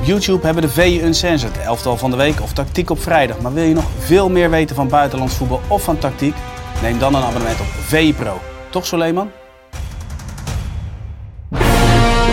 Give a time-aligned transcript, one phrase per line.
[0.00, 3.02] Op YouTube hebben we de VU Uncensored, de elftal van de week of tactiek op
[3.02, 3.40] vrijdag.
[3.40, 6.34] Maar wil je nog veel meer weten van buitenlands voetbal of van tactiek?
[6.82, 8.40] Neem dan een abonnement op VI Pro.
[8.70, 9.30] Toch Soleiman?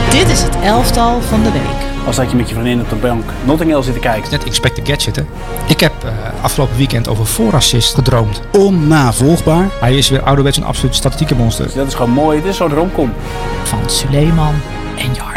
[0.10, 2.06] Dit is het elftal van de week.
[2.06, 4.32] Als dat je met je vriendin op de bank Notting Hill zit te kijken.
[4.32, 5.24] Net Inspector Gadget, hè?
[5.68, 6.12] Ik heb uh,
[6.44, 8.42] afgelopen weekend over voorassist gedroomd.
[8.52, 9.68] Onnavolgbaar.
[9.80, 11.72] Hij is weer ouderwets een absoluut statistieke monster.
[11.76, 12.38] Dat is gewoon mooi.
[12.38, 13.14] Het is zo'n romcom.
[13.64, 14.54] Van Suleiman
[14.98, 15.37] en Jarno.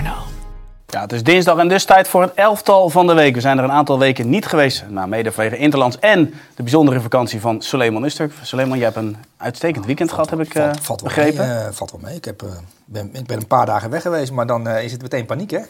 [0.90, 3.34] Ja, het is dinsdag en dus tijd voor het elftal van de week.
[3.34, 4.84] We zijn er een aantal weken niet geweest.
[4.88, 8.32] Nou, mede vanwege Interlands en de bijzondere vakantie van Suleiman Usturk.
[8.42, 11.48] Suleiman, jij hebt een uitstekend weekend gehad, heb ik valt, begrepen.
[11.48, 12.14] Mee, uh, valt wel mee.
[12.14, 12.50] Ik, heb, uh,
[12.84, 15.60] ben, ik ben een paar dagen weg geweest, maar dan is het meteen paniek, hè?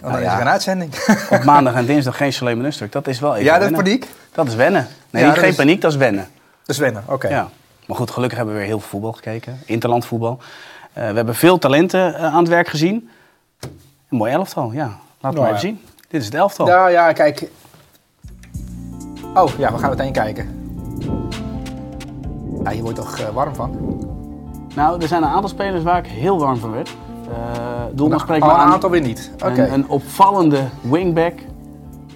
[0.00, 0.94] Dan nou, is er een uitzending.
[1.30, 2.92] Op maandag en dinsdag geen Suleiman Usturk.
[2.92, 3.80] Dat is wel even Ja, dat wennen.
[3.80, 4.08] is paniek?
[4.32, 4.86] Dat is wennen.
[5.10, 5.56] Nee, ja, geen is...
[5.56, 6.28] paniek, dat is wennen.
[6.60, 7.12] Dat is wennen, oké.
[7.12, 7.30] Okay.
[7.30, 7.48] Ja.
[7.86, 9.60] Maar goed, gelukkig hebben we weer heel veel voetbal gekeken.
[9.64, 10.40] Interland voetbal.
[10.92, 13.10] we hebben veel talenten aan het werk gezien.
[14.16, 14.84] Een mooi elftal, ja.
[14.84, 15.80] Laten we Nou, maar even zien.
[16.08, 16.66] Dit is het elftal.
[16.66, 17.50] Nou ja, kijk.
[19.34, 20.70] Oh ja, we gaan meteen kijken.
[22.64, 24.00] Ja, je toch uh, warm van?
[24.74, 26.88] Nou, er zijn een aantal spelers waar ik heel warm van werd.
[26.88, 27.34] Uh,
[27.92, 28.66] Doelman nou, spreekt aan.
[28.66, 29.30] Een aantal weer niet.
[29.34, 29.46] Oké.
[29.46, 29.66] Okay.
[29.66, 31.34] Een, een, opvallende wingback.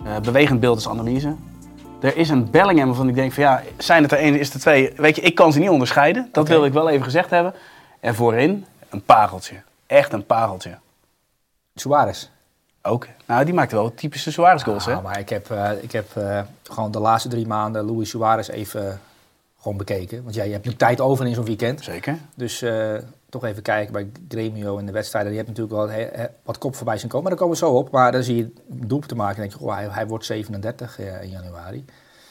[0.04, 1.34] Uh, bewegend beeld is analyse.
[2.00, 4.54] Er is een Bellingham waarvan ik denk van ja, zijn het er één, is het
[4.54, 4.92] er twee?
[4.96, 6.28] Weet je, ik kan ze niet onderscheiden.
[6.32, 6.56] Dat okay.
[6.56, 7.54] wil ik wel even gezegd hebben.
[8.00, 9.62] En voorin een pareltje.
[9.86, 10.78] Echt een pareltje.
[11.80, 12.28] Suarez.
[12.82, 13.06] Ook.
[13.26, 15.02] Nou, die maakte wel typische Suarez goals, ah, hè?
[15.02, 18.84] Maar ik heb, uh, ik heb uh, gewoon de laatste drie maanden Luis Suarez even
[18.84, 18.92] uh,
[19.60, 20.22] gewoon bekeken.
[20.22, 21.84] Want ja, je hebt nu tijd over in zo'n weekend.
[21.84, 22.18] Zeker.
[22.34, 22.64] Dus
[23.28, 25.30] toch even kijken bij Gremio en de wedstrijden.
[25.30, 27.22] Je hebt natuurlijk wel he, wat kop voorbij zien komen.
[27.22, 27.90] Maar daar komen we zo op.
[27.90, 30.98] Maar dan zie je doel te maken en denk je, oh, hij, hij wordt 37
[30.98, 31.84] in januari.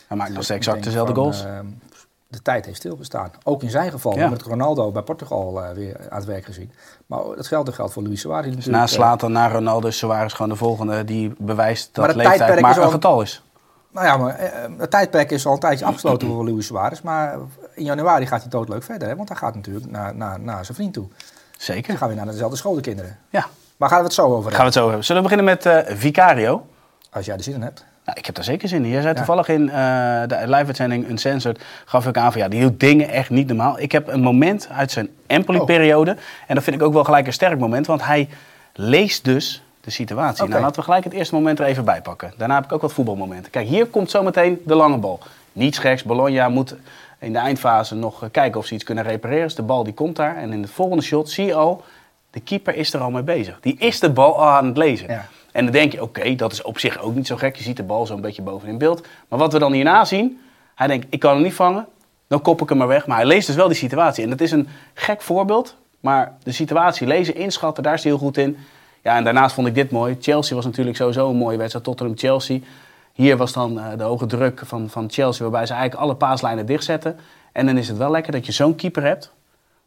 [0.07, 1.45] Hij maakt nog steeds exact dezelfde goals.
[2.31, 3.31] De tijd heeft stilgestaan.
[3.43, 4.29] Ook in zijn geval, ja.
[4.29, 6.71] met Ronaldo bij Portugal uh, weer aan het werk gezien.
[7.05, 8.55] Maar datzelfde geldt voor Luis Suarez.
[8.55, 12.61] Dus na Slatan, na Ronaldo is Suarez gewoon de volgende die bewijst dat maar leeftijd
[12.61, 13.43] maar al, een getal is.
[13.91, 17.01] Nou ja, maar uh, het tijdperk is al een tijdje afgesloten voor Luis Suarez.
[17.01, 17.37] Maar
[17.73, 19.07] in januari gaat hij doodleuk verder.
[19.07, 19.15] Hè?
[19.15, 21.07] Want hij gaat natuurlijk naar, naar, naar zijn vriend toe.
[21.57, 21.91] Zeker.
[21.91, 23.17] Ze gaan weer naar dezelfde school, de kinderen.
[23.29, 23.45] Ja.
[23.77, 24.51] Maar gaan we het zo over hebben?
[24.51, 25.05] Gaan we het zo hebben.
[25.05, 26.65] Zullen we beginnen met uh, Vicario?
[27.11, 27.85] Als jij er zin in hebt.
[28.05, 28.89] Nou, ik heb daar zeker zin in.
[28.89, 29.17] Jij zei ja.
[29.17, 29.71] toevallig in uh,
[30.27, 33.79] de live-uitzending Uncensored, gaf ik aan van ja, die doet dingen echt niet normaal.
[33.79, 36.17] Ik heb een moment uit zijn Empoli-periode, oh.
[36.47, 38.29] en dat vind ik ook wel gelijk een sterk moment, want hij
[38.73, 40.43] leest dus de situatie.
[40.43, 40.49] Okay.
[40.49, 42.33] Nou, laten we gelijk het eerste moment er even bij pakken.
[42.37, 43.51] Daarna heb ik ook wat voetbalmomenten.
[43.51, 45.19] Kijk, hier komt zometeen de lange bal.
[45.51, 46.75] Niets geks, Bologna moet
[47.19, 49.43] in de eindfase nog kijken of ze iets kunnen repareren.
[49.43, 51.83] Dus de bal die komt daar en in het volgende shot zie je al,
[52.31, 53.57] de keeper is er al mee bezig.
[53.61, 55.07] Die is de bal al aan het lezen.
[55.07, 55.25] Ja.
[55.51, 57.55] En dan denk je, oké, dat is op zich ook niet zo gek.
[57.55, 59.07] Je ziet de bal zo een beetje boven in beeld.
[59.27, 60.39] Maar wat we dan hierna zien,
[60.75, 61.87] hij denkt, ik kan hem niet vangen.
[62.27, 63.07] Dan kop ik hem maar weg.
[63.07, 64.23] Maar hij leest dus wel die situatie.
[64.23, 65.75] En dat is een gek voorbeeld.
[65.99, 68.57] Maar de situatie lezen, inschatten, daar is hij heel goed in.
[69.03, 70.17] Ja, en daarnaast vond ik dit mooi.
[70.19, 71.85] Chelsea was natuurlijk sowieso een mooie wedstrijd.
[71.85, 72.59] Tottenham-Chelsea.
[73.13, 76.65] Hier was dan uh, de hoge druk van, van Chelsea, waarbij ze eigenlijk alle paaslijnen
[76.65, 77.19] dichtzetten.
[77.51, 79.31] En dan is het wel lekker dat je zo'n keeper hebt,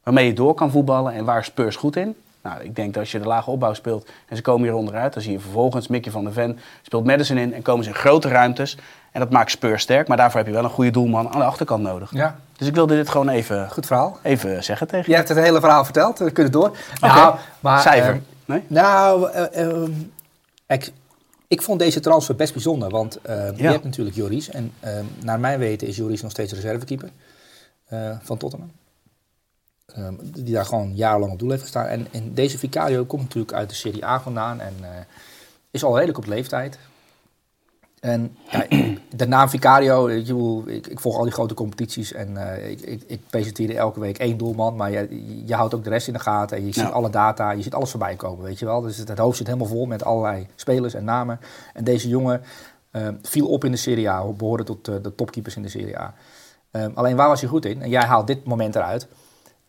[0.03, 1.13] waarmee je door kan voetballen.
[1.13, 2.17] En waar Spurs goed in.
[2.43, 5.13] Nou, ik denk dat als je de lage opbouw speelt en ze komen hier onderuit,
[5.13, 7.97] dan zie je vervolgens Mickey van der Ven speelt Madison in en komen ze in
[7.97, 8.79] grote ruimtes.
[9.13, 11.45] En dat maakt Spurs sterk, maar daarvoor heb je wel een goede doelman aan de
[11.45, 12.11] achterkant nodig.
[12.15, 12.37] Ja.
[12.57, 14.19] Dus ik wilde dit gewoon even, Goed verhaal.
[14.23, 15.11] even zeggen tegen je.
[15.11, 16.77] Je hebt het hele verhaal verteld, we kunnen door.
[16.97, 17.15] Okay.
[17.17, 18.15] Nou, maar, Cijfer?
[18.15, 18.63] Uh, nee?
[18.67, 19.89] Nou, uh,
[20.67, 20.93] ik,
[21.49, 23.53] ik vond deze transfer best bijzonder, want ja.
[23.57, 24.51] je hebt natuurlijk Joris.
[24.51, 24.73] En
[25.23, 27.09] naar mijn weten is Joris nog steeds reservekeeper
[28.23, 28.71] van Tottenham.
[29.99, 31.87] Um, die daar gewoon jarenlang op doel heeft gestaan.
[31.87, 34.89] En, en, deze Vicario komt natuurlijk uit de Serie A vandaan en uh,
[35.71, 36.79] is al redelijk op leeftijd.
[38.01, 38.67] En ja,
[39.17, 43.03] de naam Vicario, je, ik, ik, volg al die grote competities en uh, ik, ik,
[43.07, 46.19] ik, presenteerde elke week één doelman, maar je, je, houdt ook de rest in de
[46.19, 46.89] gaten en je ziet ja.
[46.89, 48.81] alle data, je ziet alles voorbij komen, weet je wel.
[48.81, 51.41] Dus het, het, hoofd zit helemaal vol met allerlei spelers en namen.
[51.75, 52.43] En deze jongen
[52.93, 55.99] uh, viel op in de Serie A, behoorde tot uh, de topkeepers in de Serie
[55.99, 56.15] A.
[56.71, 57.83] Um, alleen waar was hij goed in?
[57.83, 59.09] En jij haalt dit moment eruit.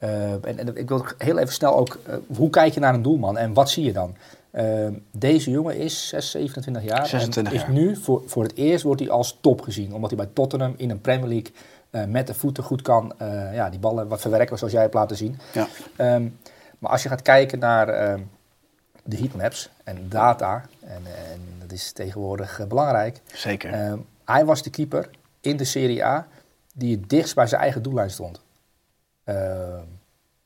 [0.04, 3.02] Uh, en, en, ik wil heel even snel ook, uh, hoe kijk je naar een
[3.02, 4.16] doelman en wat zie je dan?
[4.52, 8.84] Uh, deze jongen is 6, 27 jaar 26 en is nu voor, voor het eerst
[8.84, 9.94] wordt hij als top gezien.
[9.94, 11.52] Omdat hij bij Tottenham in een Premier League
[11.92, 13.14] uh, met de voeten goed kan
[13.54, 15.40] ja, die ballen wat verwerken zoals jij hebt laten zien.
[15.54, 15.68] Ja.
[16.16, 16.38] Um,
[16.80, 17.86] maar als je gaat kijken naar
[19.04, 21.02] de heatmaps en data, en,
[21.32, 23.22] en, dat is tegenwoordig belangrijk.
[23.34, 23.90] Zeker.
[23.90, 25.10] Um, hij was de keeper
[25.42, 26.28] in de Serie A
[26.74, 28.43] die het dichtst bij zijn eigen doellijn stond.
[29.26, 29.36] Uh,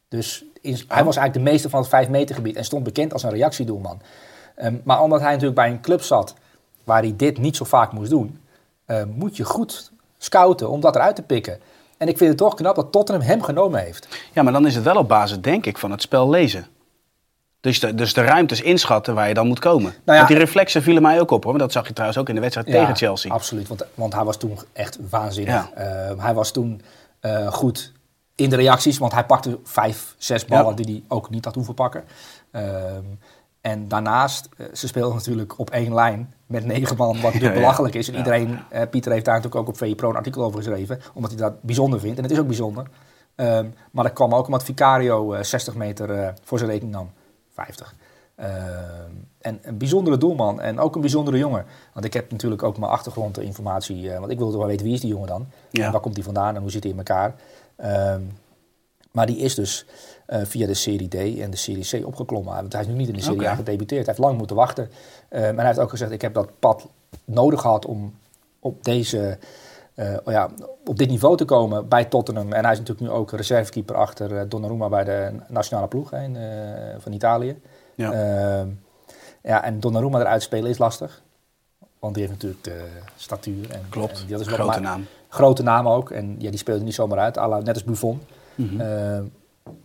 [0.08, 0.80] dus in, oh.
[0.88, 3.30] hij was eigenlijk de meester van het 5 meter gebied en stond bekend als een
[3.30, 4.02] reactiedoelman.
[4.64, 6.36] Um, maar omdat hij natuurlijk bij een club zat
[6.84, 8.40] waar hij dit niet zo vaak moest doen,
[8.88, 11.60] uh, moet je goed scouten om dat eruit te pikken.
[11.98, 14.08] En ik vind het toch knap dat Tottenham hem genomen heeft.
[14.34, 16.68] Ja, maar dan is het wel op basis, denk ik, van het spel lezen.
[17.60, 19.94] Dus de, dus de ruimtes inschatten waar je dan moet komen.
[20.06, 20.16] ja.
[20.16, 21.52] Want die reflexen vielen mij ook op hoor.
[21.52, 23.32] Maar dat zag je trouwens ook in de wedstrijd tegen Chelsea.
[23.32, 25.70] Absoluut, want, want hij was toen echt waanzinnig.
[25.76, 26.16] Ja.
[26.18, 26.82] Hij was toen
[27.20, 27.92] eh, goed
[28.38, 30.74] in de reacties, want hij pakte vijf, zes ballen Ja.
[30.84, 32.04] die hij ook niet had hoeven pakken.
[32.52, 33.04] Ehm,
[33.62, 37.60] en daarnaast, eh, ze speelden natuurlijk op één lijn met negen man, wat natuurlijk Ja,
[37.60, 38.08] belachelijk is.
[38.08, 38.18] En Ja.
[38.20, 41.32] iedereen, eh, Pieter heeft daar natuurlijk ook op VE Pro een artikel over geschreven, omdat
[41.32, 42.18] hij dat bijzonder vindt.
[42.18, 42.88] En het is ook bijzonder.
[43.36, 47.10] Ehm, maar dat kwam ook omdat Vicario eh, 60 meter eh, voor zijn rekening nam.
[47.54, 47.96] 50.
[48.36, 48.52] Ehm,
[49.42, 51.66] en een bijzondere doelman en ook een bijzondere jongen.
[51.94, 55.10] Want ik heb natuurlijk ook mijn achtergrondinformatie, want ik wilde wel weten wie is die
[55.10, 55.48] jongen dan?
[55.72, 57.36] En waar komt hij vandaan en hoe zit hij in elkaar?
[57.78, 58.22] Ehm,
[59.12, 59.86] maar die is dus
[60.26, 62.54] eh, via de Serie D en de Serie C opgeklommen.
[62.56, 63.48] Want hij is nu niet in de Serie.
[63.48, 64.06] A gedebuteerd.
[64.06, 64.90] Hij heeft lang moeten wachten.
[65.30, 66.88] Ehm, en hij heeft ook gezegd, ik heb dat pad
[67.26, 68.14] nodig gehad om
[68.60, 69.38] op deze...
[69.96, 70.50] eh, oh ja,
[70.86, 72.54] op dit niveau te komen bij Tottenham.
[72.54, 76.24] En hij is natuurlijk nu ook reservekeeper achter eh, Donnarumma bij de nationale ploeg hè,
[76.24, 76.38] in,
[77.02, 77.60] van Italië.
[77.96, 78.12] Ja.
[78.12, 78.70] Ehm,
[79.44, 81.22] ja, en Donnarumma eruit spelen is lastig.
[82.00, 83.72] Want die heeft natuurlijk de statuur.
[83.72, 85.06] En, Klopt, en dat is nog grote maar- naam.
[85.30, 86.12] Grote naam ook.
[86.12, 88.22] En ja, die speelde niet zomaar uit, la- net als Buffon.
[88.56, 88.82] Mhm.
[88.82, 89.24] Ehm,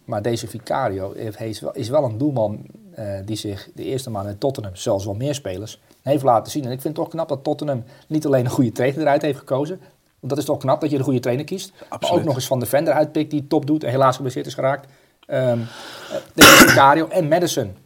[0.04, 4.38] maar deze Vicario heeft, is wel een doelman eh, die zich de eerste maanden in
[4.38, 6.64] Tottenham, zelfs wel meer spelers, heeft laten zien.
[6.64, 9.38] En ik vind het toch knap dat Tottenham niet alleen een goede trainer eruit heeft
[9.38, 9.78] gekozen.
[10.20, 11.72] Want dat is toch knap dat je een goede trainer kiest.
[11.78, 12.20] Maar Absoluut.
[12.20, 14.86] ook nog eens Van de Vender uitpikt die top doet en helaas geblesseerd is geraakt.
[15.26, 17.76] Ehm, eh, deze Vicario en Madison.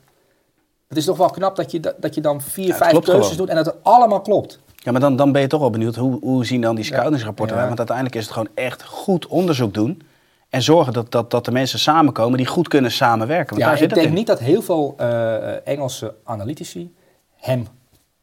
[0.88, 3.36] Het is toch wel knap dat je, dat, dat je dan vier, vijf keuzes gewoon.
[3.36, 4.58] doet en dat het allemaal klopt.
[4.86, 7.54] Ja, maar dan, dan ben je toch wel benieuwd hoe, hoe zien dan die scoutingsrapporten
[7.56, 7.60] Ja.
[7.60, 7.66] uit?
[7.76, 10.02] Want uiteindelijk is het gewoon echt goed onderzoek doen.
[10.50, 13.48] En zorgen dat, dat, dat de mensen samenkomen die goed kunnen samenwerken.
[13.48, 14.14] Want Ja, daar ik zit het denk in.
[14.18, 16.94] niet dat heel veel eh, Engelse analytici
[17.36, 17.66] hem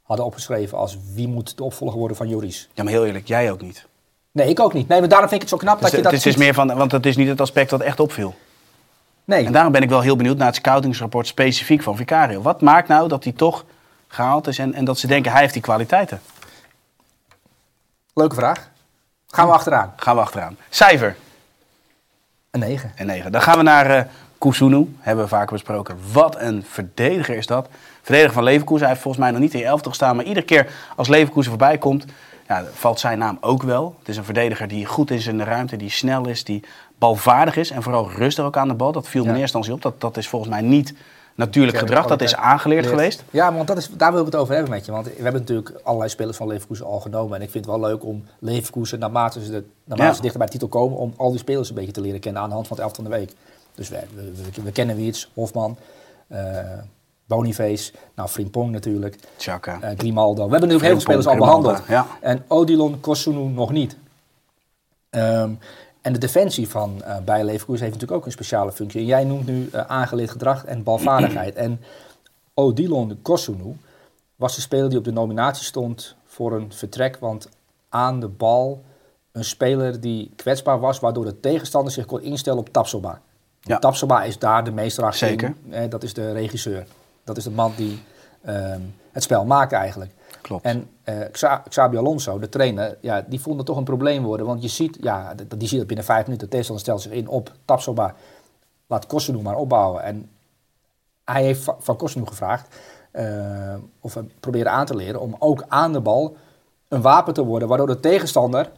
[0.01, 2.69] hadden opgeschreven als wie moet de opvolger worden van Joris.
[2.74, 3.86] Ja, maar heel eerlijk, jij ook niet.
[4.31, 4.88] Nee, ik ook niet.
[4.88, 6.36] Nee, maar daarom vind ik het zo knap Dus dat je het dat is, is
[6.36, 8.36] meer van, want het is niet het aspect dat echt opviel.
[9.25, 12.42] Nee, En daarom ben ik wel heel benieuwd naar het scoutingsrapport specifiek van Vicario.
[12.42, 13.66] Wat maakt nou dat hij toch
[14.07, 16.19] gehaald is en, en dat ze denken hij heeft die kwaliteiten?
[18.13, 18.69] Leuke vraag.
[19.27, 19.94] Gaan we achteraan.
[19.95, 20.57] Gaan we achteraan.
[20.69, 21.15] Cijfer
[22.51, 22.92] Een 9.
[22.95, 23.31] en 9.
[23.31, 24.04] Dan gaan we naar eh
[24.38, 25.98] Kusunu, hebben we vaker besproken.
[26.12, 27.68] Wat een verdediger is dat.
[28.01, 28.80] Verdediger van Leverkusen.
[28.81, 30.15] Hij heeft volgens mij nog niet in je elftal gestaan.
[30.15, 32.06] Maar iedere keer als Leverkusen voorbij komt,
[32.48, 33.95] ja, valt zijn naam ook wel.
[34.00, 36.63] Het is een verdediger die goed is in de ruimte, die snel is, die
[36.98, 37.69] balvaardig is.
[37.71, 38.92] En vooral rustig ook aan de bal.
[38.92, 39.33] Dat viel me Ja.
[39.36, 39.92] in eerste instantie op.
[39.92, 40.94] Dat, dat is volgens mij niet
[41.35, 42.07] natuurlijk gedrag.
[42.07, 43.24] Dat is aangeleerd geweest.
[43.30, 44.91] Ja, want dat is, daar wil ik het over hebben met je.
[44.91, 47.38] Want we hebben natuurlijk allerlei spelers van Leverkusen al genomen.
[47.38, 50.47] En ik vind het wel leuk om Leverkusen, naarmate ze, de, naarmate ze dichter bij
[50.47, 52.68] de titel komen, om al die spelers een beetje te leren kennen aan de hand
[52.68, 53.33] van het elftal van de week.
[53.75, 55.77] Dus we, we, we, kennen Wiets, Hofman,
[56.27, 56.38] eh
[57.25, 59.81] Boniface, nou Frimpong natuurlijk, Chaka.
[59.81, 60.45] eh, Grimaldo.
[60.45, 61.81] We hebben natuurlijk heel veel spelers al behandeld.
[61.88, 62.07] Ja.
[62.21, 63.95] En Odilon Kosunu nog niet.
[65.09, 65.51] Ehm,
[66.03, 69.00] en de defensie van eh Bayer Leverkusen heeft natuurlijk ook een speciale functie.
[69.00, 71.55] En jij noemt nu eh, aangeleerd gedrag en balvaardigheid.
[71.55, 71.81] en
[72.53, 73.77] Odilon Kosunu
[74.35, 77.17] was de speler die op de nominatie stond voor een vertrek.
[77.19, 77.50] Want
[77.89, 78.83] aan de bal
[79.31, 83.21] een speler die kwetsbaar was, waardoor de tegenstander zich kon instellen op Tapsoba.
[83.61, 83.79] Ja.
[83.79, 85.27] Tapsoba is daar de meester achter.
[85.27, 85.53] Zeker.
[85.69, 86.85] Eh, dat is de regisseur.
[87.23, 88.01] Dat is de man die
[88.41, 90.11] ehm, het spel maakt eigenlijk.
[90.44, 90.66] Klopt.
[90.66, 94.45] En eh, Xa- Xabi Alonso, de trainer, ja, die vond het toch een probleem worden.
[94.45, 96.45] Want je ziet, ja, die ziet dat binnen vijf minuten.
[96.50, 98.16] De tegenstander stelt zich in op Tapsoba.
[98.88, 100.04] Laat Kosunu maar opbouwen.
[100.04, 100.30] En
[101.24, 102.75] hij heeft va- van Kosunu gevraagd,
[103.12, 106.36] eh, of proberen aan te leren, om ook aan de bal
[106.88, 107.68] een wapen te worden.
[107.68, 108.71] Waardoor de tegenstander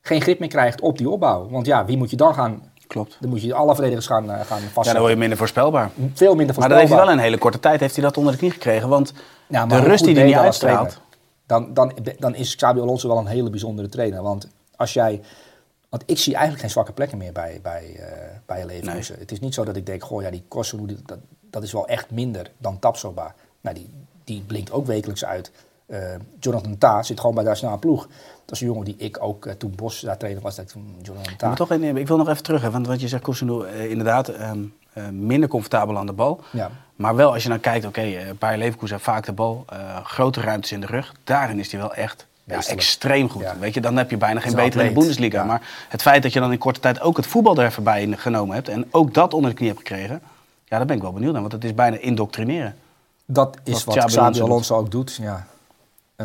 [0.00, 1.48] geen grip meer krijgt op die opbouw.
[1.48, 2.71] Want ja, wie moet je dan gaan...
[2.92, 3.16] Klopt.
[3.20, 5.00] Dan moet je alle verdedigers gaan, eh, gaan Ja, dan vastzetten.
[5.00, 5.90] word je minder voorspelbaar.
[5.94, 6.78] Veel minder Maar dat voorspelbaar.
[6.78, 8.88] heeft hij wel in een hele korte tijd heeft hij dat onder de knie gekregen.
[8.88, 9.12] Want
[9.46, 11.00] Ja, de rust die hij niet uitstraalt.
[11.46, 14.22] Dan, dan, dan is Xabi Alonso wel een hele bijzondere trainer.
[14.22, 15.20] Want als jij...
[15.88, 18.06] Want ik zie eigenlijk geen zwakke plekken meer bij, bij, eh
[18.46, 19.16] bij Leverkusen.
[19.18, 21.18] Het is niet zo dat ik denk, goh, ja, die Kosovo, dat,
[21.50, 23.34] dat is wel echt minder dan Tapsoba.
[23.60, 23.90] Nou, die,
[24.24, 25.50] die blinkt ook wekelijks uit.
[25.92, 25.98] Eh,
[26.40, 28.08] Jonathan Ta zit gewoon bij de nationale ploeg.
[28.44, 30.70] Dat is een jongen die ik ook, eh, toen Bos daar trainer was, dat ik
[30.70, 31.46] toen Jonathan Ta...
[31.46, 34.28] Maar toch, ik wil nog even terug, hè, want, want je zegt Kusunu eh, inderdaad
[34.28, 34.58] ehm,
[34.92, 36.40] eh, minder comfortabel aan de bal.
[36.50, 36.70] Ja.
[36.96, 39.64] Maar wel als je dan kijkt, oké, eh Bayer Leverkusen heeft vaak de bal,
[40.02, 41.14] grote ruimtes in de rug.
[41.24, 43.42] Daarin is hij wel echt ja, extreem goed.
[43.42, 43.56] Ja.
[43.58, 44.98] Weet je, dan heb je bijna geen betere in de.
[44.98, 45.38] Bundesliga.
[45.38, 45.44] Ja.
[45.44, 48.14] Maar het feit dat je dan in korte tijd ook het voetbal er even bij
[48.16, 50.20] genomen hebt en ook dat onder de knie hebt gekregen,
[50.64, 52.74] ja, daar ben ik wel benieuwd naar, want het is bijna indoctrineren.
[53.26, 55.18] Dat is Wat wat, Xabi Alonso, ook doet.
[55.20, 55.46] Ja.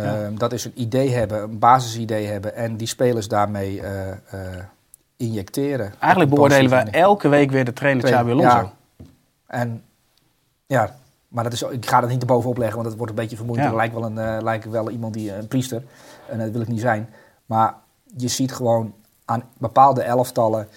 [0.04, 4.18] Ehm, Dat is een idee hebben, een basisidee hebben en die spelers daarmee eh, eh,
[5.18, 5.94] injecteren.
[6.00, 6.94] Eigenlijk beoordelen manier.
[6.94, 8.58] elke week weer de trainer Xabi Alonso.
[8.58, 8.74] ja.
[9.48, 9.84] En
[10.66, 10.96] ja,
[11.28, 13.70] maar dat is, ik ga dat niet erbovenop leggen, want dat wordt een beetje vermoeiend.
[13.70, 13.76] Ja.
[13.76, 15.84] Lijkt wel, een, eh, lijkt wel iemand die een priester.
[16.30, 17.10] En dat wil ik niet zijn.
[17.46, 17.76] Maar
[18.18, 18.94] je ziet gewoon
[19.26, 20.68] aan bepaalde elftallen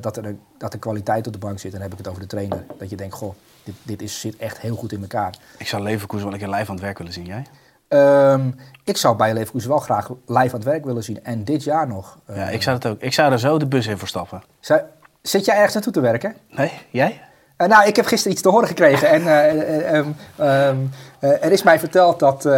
[0.00, 1.72] dat, er dat er kwaliteit op de bank zit.
[1.72, 2.64] En dan heb ik het over de trainer.
[2.78, 3.34] Dat je denkt, goh,
[3.66, 5.34] dit, dit is, zit echt heel goed in elkaar.
[5.58, 7.46] Ik zou Leverkusen wel een keer live aan het werk willen zien, jij?
[7.88, 8.50] Ehm,
[8.84, 11.24] ik zou bij Leverkusen wel graag live aan het werk willen zien.
[11.24, 12.18] En dit jaar nog.
[12.28, 13.00] Ja, ik zou dat ook.
[13.00, 14.42] Ik zou er zo de bus in voor stappen.
[14.60, 14.80] zou-
[15.22, 16.36] zit jij ergens naartoe te werken?
[16.50, 17.20] Nee, jij?
[17.56, 19.08] Eh, nou, ik heb gisteren iets te horen gekregen.
[19.08, 20.76] En eh, eh, ehm, ehm,
[21.18, 22.48] eh, er is mij verteld dat,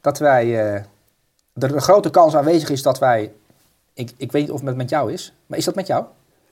[0.00, 0.54] dat wij.
[1.54, 3.32] er een grote kans aanwezig is dat wij.
[3.94, 6.04] Ik, ik weet niet of het met jou is, maar is dat met jou?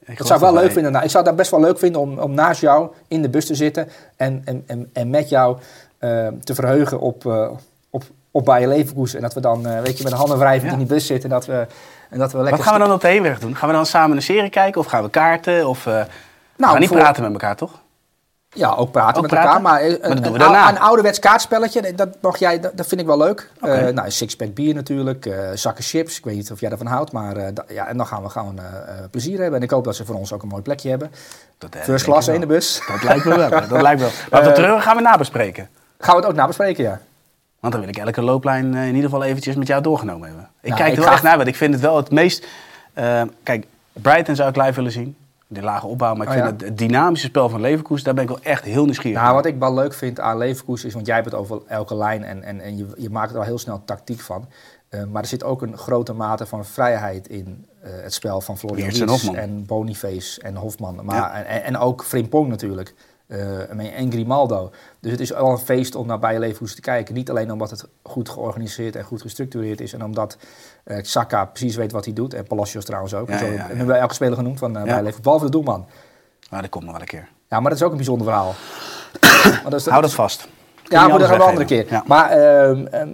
[0.05, 0.93] Ik Dat zou ik wel leuk wij- vinden.
[0.93, 3.47] Nou, ik zou dat best wel leuk vinden om, om naast jou in de bus
[3.47, 5.59] te zitten en, en, en, en met jou
[6.45, 7.25] te verheugen op,
[8.35, 9.17] op, Bayer Leverkusen.
[9.19, 11.31] En dat we dan, eh, weet je, met de handen wrijvend in die bus zitten
[11.31, 11.67] en dat we,
[12.11, 12.57] en dat we lekker...
[12.57, 13.57] Wat gaan we dan op de heenweg doen?
[13.57, 15.69] Gaan we dan samen een serie kijken of gaan we kaarten?
[15.69, 16.07] Of, eh, we
[16.57, 17.71] Nou, gaan niet voor- praten met elkaar, toch?
[18.49, 19.49] Ja, ook praten Ook met praten?
[19.49, 19.63] elkaar.
[19.63, 20.69] Maar eh, Maar dat een, doen we daarna.
[20.69, 23.51] een ouderwets kaartspelletje, dat, mag jij, dat, dat vind ik wel leuk.
[23.95, 26.19] Nou, sixpack bier natuurlijk, zakken chips.
[26.19, 27.37] Ik weet niet of jij daarvan houdt, maar
[27.69, 28.61] ja, en dan gaan we gewoon
[29.11, 29.59] plezier hebben.
[29.59, 31.11] En ik hoop dat ze voor ons ook een mooi plekje hebben.
[31.59, 32.83] Dat, First class in de bus.
[32.89, 33.51] Dat lijkt me wel.
[33.69, 34.15] Dat lijkt me wel.
[34.31, 35.69] Maar tot terug gaan we nabespreken.
[35.99, 37.01] Gaan we het ook nabespreken, ja.
[37.65, 40.49] Want dan wil ik elke looplijn eh, in ieder geval eventjes met jou doorgenomen hebben.
[40.61, 42.47] Ik Nou, kijk ik er wel echt naar, want ik vind het wel het meest...
[42.93, 45.17] eh, kijk, Brighton zou ik live willen zien.
[45.49, 46.15] Die lage opbouw.
[46.15, 46.67] Maar ik Oh, vind ja.
[46.67, 49.59] het, dynamische spel van Leverkusen, daar ben ik wel echt heel nieuwsgierig Nou, wat ik
[49.59, 52.61] wel leuk vind aan Leverkusen is, want jij hebt het over elke lijn en, en,
[52.61, 54.49] en je, je maakt er al heel snel tactiek van.
[54.89, 58.91] Eh, maar er zit ook een grote mate van vrijheid in het spel van Florian
[58.91, 61.01] Weerts en Boniface en Hofman.
[61.05, 61.33] Maar, Ja.
[61.45, 62.95] en, en ook Frimpong natuurlijk.
[63.27, 64.71] Eh, en Grimaldo.
[65.01, 67.15] Dus het is wel een feest om naar Bayer Leverkusen te kijken.
[67.15, 69.93] Niet alleen omdat het goed georganiseerd en goed gestructureerd is.
[69.93, 70.37] En omdat
[70.85, 72.35] eh Saka precies weet wat hij doet.
[72.35, 73.29] En Palacios trouwens ook.
[73.29, 73.63] Ja, en zo, ja, ja.
[73.63, 74.81] En we hebben elke speler genoemd van uh, Ja.
[74.81, 75.23] Bayer Leverkusen.
[75.23, 75.87] Behalve de doelman.
[76.51, 77.29] Maar dat komt nog wel een keer.
[77.49, 78.55] Ja, maar dat is ook een bijzonder verhaal.
[79.63, 80.49] Maar dat is- Hou dat vast.
[80.83, 82.03] Kun ja, maar dat gaan we een andere keer.
[82.07, 83.09] Maar ehm, ehm,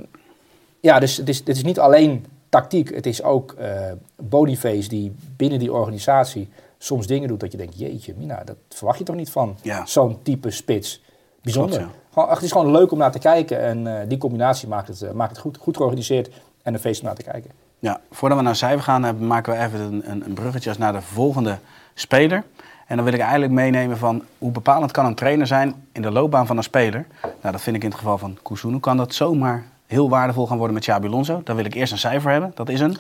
[0.81, 2.95] ja, dus het is, het is niet alleen tactiek.
[2.95, 3.81] Het is ook eh
[4.17, 6.49] Boniface die binnen die organisatie
[6.83, 9.87] soms dingen doet dat je denkt, jeetje, Mina, dat verwacht je toch niet van Ja.
[9.87, 11.03] zo'n type spits.
[11.43, 11.79] Bijzonder.
[11.79, 14.69] Klopt, Gewoon, ach, het is gewoon leuk om naar te kijken en eh, die combinatie
[14.69, 16.31] maakt het, eh, maakt het goed, goed georganiseerd
[16.63, 17.51] en een feest om naar te kijken.
[17.79, 20.93] Ja, voordat we naar cijfer gaan, eh, maken we even een, een, een bruggetje naar
[20.93, 21.59] de volgende
[21.95, 22.45] speler.
[22.87, 26.11] En dan wil ik eigenlijk meenemen van hoe bepalend kan een trainer zijn in de
[26.11, 27.07] loopbaan van een speler.
[27.23, 28.81] Nou, dat vind ik in het geval van Kusunu.
[28.81, 31.41] Kan dat zomaar heel waardevol gaan worden met Xabi Alonso?
[31.45, 32.53] Dan wil ik eerst een cijfer hebben.
[32.55, 32.97] Dat is een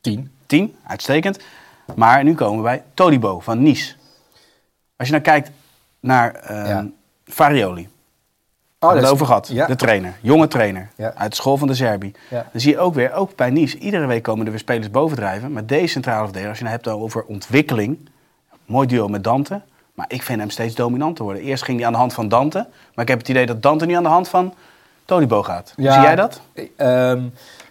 [0.00, 0.30] 10.
[0.46, 1.38] 10, uitstekend.
[1.94, 3.94] Maar nu komen we bij Todibo van Nice.
[4.96, 5.50] Als je nou kijkt
[6.00, 6.86] naar eh Ja.
[7.24, 7.88] Farioli.
[8.80, 9.48] Oh, we het dat is- over gehad.
[9.52, 9.66] Ja.
[9.66, 10.12] De trainer.
[10.20, 10.88] Jonge trainer.
[10.96, 11.12] Ja.
[11.14, 12.12] Uit de school van de Serbi.
[12.30, 12.46] Ja.
[12.52, 15.52] Dan zie je ook weer, ook bij Nice, iedere week komen er weer spelers bovendrijven.
[15.52, 18.08] Maar deze centrale verdediger, als je het nou hebt over ontwikkeling.
[18.66, 19.60] Mooi duo met Dante.
[19.94, 21.42] Maar ik vind hem steeds dominanter worden.
[21.42, 22.58] Eerst ging hij aan de hand van Dante.
[22.94, 24.54] Maar ik heb het idee dat Dante nu aan de hand van
[25.04, 25.72] Todibo gaat.
[25.76, 25.92] Ja.
[25.92, 26.40] Zie jij dat?
[26.76, 27.22] Ehm,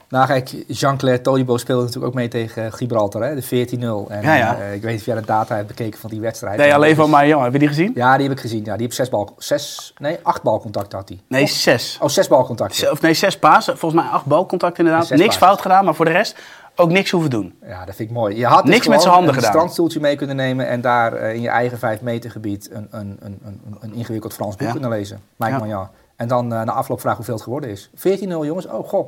[0.09, 4.11] nou, kijk, Jean-Claire Todibo speelde natuurlijk ook mee tegen Gibraltar, hè, de 14-0.
[4.11, 4.57] En Ja, ja.
[4.59, 6.57] eh, ik weet niet of jij de data hebt bekeken van die wedstrijd.
[6.57, 7.43] Nee, alleen van mij, jongen.
[7.43, 7.91] Heb je die gezien?
[7.95, 8.63] Ja, die heb ik gezien.
[8.65, 11.19] Ja, die heeft zes bal, zes, nee, acht balcontacten had hij.
[11.27, 11.97] Nee, zes.
[12.01, 12.77] Oh, zes balcontacten.
[12.77, 13.77] Z- Of nee, zes pasen.
[13.77, 15.09] Volgens mij acht balcontacten inderdaad.
[15.09, 16.35] Niks fout gedaan, maar voor de rest
[16.75, 17.53] ook niks hoeven doen.
[17.65, 18.35] Ja, dat vind ik mooi.
[18.37, 19.51] Je had dus Niks met z'n handen een gedaan.
[19.51, 23.17] strandstoeltje mee kunnen nemen en daar eh, in je eigen vijf meter gebied een, een,
[23.19, 24.71] een, een, een ingewikkeld Frans boek Ja.
[24.71, 25.21] kunnen lezen.
[25.35, 25.89] Mike Ja.
[26.15, 27.89] En dan eh, na afloop vragen hoeveel het geworden is.
[27.95, 29.07] 14-0 jongens, oh god.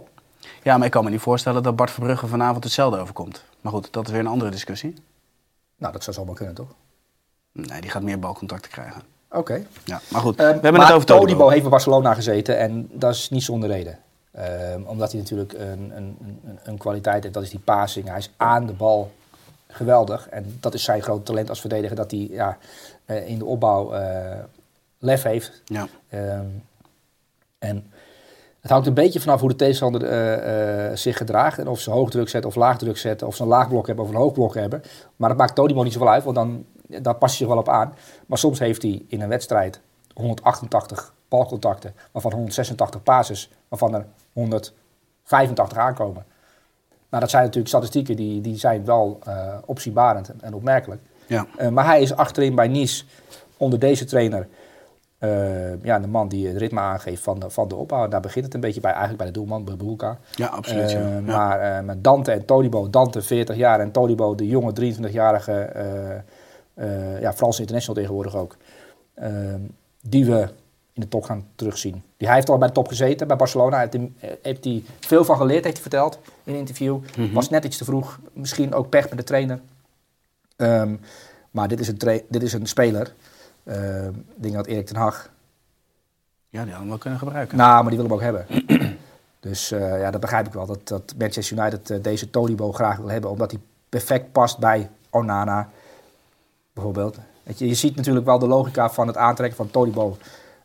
[0.63, 3.43] Ja, maar ik kan me niet voorstellen dat Bart Verbrugge vanavond hetzelfde overkomt.
[3.61, 4.93] Maar goed, dat is weer een andere discussie.
[5.77, 6.67] Nou, dat zou zomaar kunnen toch?
[7.51, 9.01] Nee, die gaat meer balcontacten krijgen.
[9.31, 9.65] Oké.
[9.85, 11.49] Ja, maar goed, Eh, we hebben maar het over Todibo Todibo.
[11.49, 13.99] heeft bij Barcelona gezeten en dat is niet zonder reden.
[14.31, 18.07] Ehm, omdat hij natuurlijk een, een, een, een kwaliteit heeft, dat is die passing.
[18.07, 19.11] Hij is aan de bal
[19.67, 20.29] geweldig.
[20.29, 22.57] En dat is zijn grote talent als verdediger, dat hij ja,
[23.05, 24.37] eh, in de opbouw eh,
[24.97, 25.61] lef heeft.
[25.65, 25.87] Ja.
[26.09, 26.45] Ehm,
[27.59, 27.91] en
[28.61, 31.57] het hangt een beetje vanaf hoe de tegenstander eh, zich gedraagt.
[31.57, 33.27] En of ze hoog druk zetten of laag druk zetten.
[33.27, 34.81] Of ze een laag blok hebben of een hoog blok hebben.
[35.15, 37.69] Maar dat maakt Todibo niet zoveel uit, want dan, daar past hij zich wel op
[37.69, 37.93] aan.
[38.25, 39.79] Maar soms heeft hij in een wedstrijd
[40.13, 46.25] 188 balcontacten, waarvan 186 passes, waarvan er 185 aankomen.
[47.09, 51.01] Nou, dat zijn natuurlijk statistieken die, die zijn wel eh opzienbarend en, en opmerkelijk.
[51.27, 51.47] Ja.
[51.69, 53.03] Maar hij is achterin bij Nice
[53.57, 54.47] onder deze trainer
[55.19, 58.07] eh, ja, de man die het ritme aangeeft van de, van de opbouw.
[58.07, 60.17] Daar begint het een beetje bij, eigenlijk bij de doelman, bij Bulka.
[60.35, 60.91] ja, absoluut.
[60.91, 60.99] ja.
[60.99, 61.37] Eh, Ja.
[61.37, 66.15] Maar met Dante en Todibo, Dante 40 jaar en Todibo de jonge 23-jarige eh,
[66.73, 68.57] eh, ja, Franse international tegenwoordig ook.
[70.01, 70.47] die we
[70.93, 72.03] in de top gaan terugzien.
[72.17, 73.79] Die, hij heeft al bij de top gezeten, bij Barcelona.
[73.79, 76.99] Heeft hij, eh, heeft hij veel van geleerd, heeft hij verteld in een interview.
[77.17, 77.33] Mhm.
[77.33, 78.19] Was net iets te vroeg.
[78.33, 79.59] Misschien ook pech met de trainer.
[80.55, 80.95] Ehm,
[81.51, 83.13] maar dit is een, dit is een speler.
[83.69, 85.29] Ehm, ik denk dat Erik ten Hag
[86.49, 87.57] ja, die hadden we wel kunnen gebruiken.
[87.57, 88.45] nou, maar die wil hem ook hebben.
[89.49, 90.65] dus eh, ja, dat begrijp ik wel.
[90.65, 93.29] Dat, dat Manchester United eh, deze Todibo graag wil hebben.
[93.29, 93.59] Omdat hij
[93.89, 95.69] perfect past bij Onana,
[96.73, 97.17] bijvoorbeeld.
[97.55, 100.17] Je, je ziet natuurlijk wel de logica van het aantrekken van Todibo.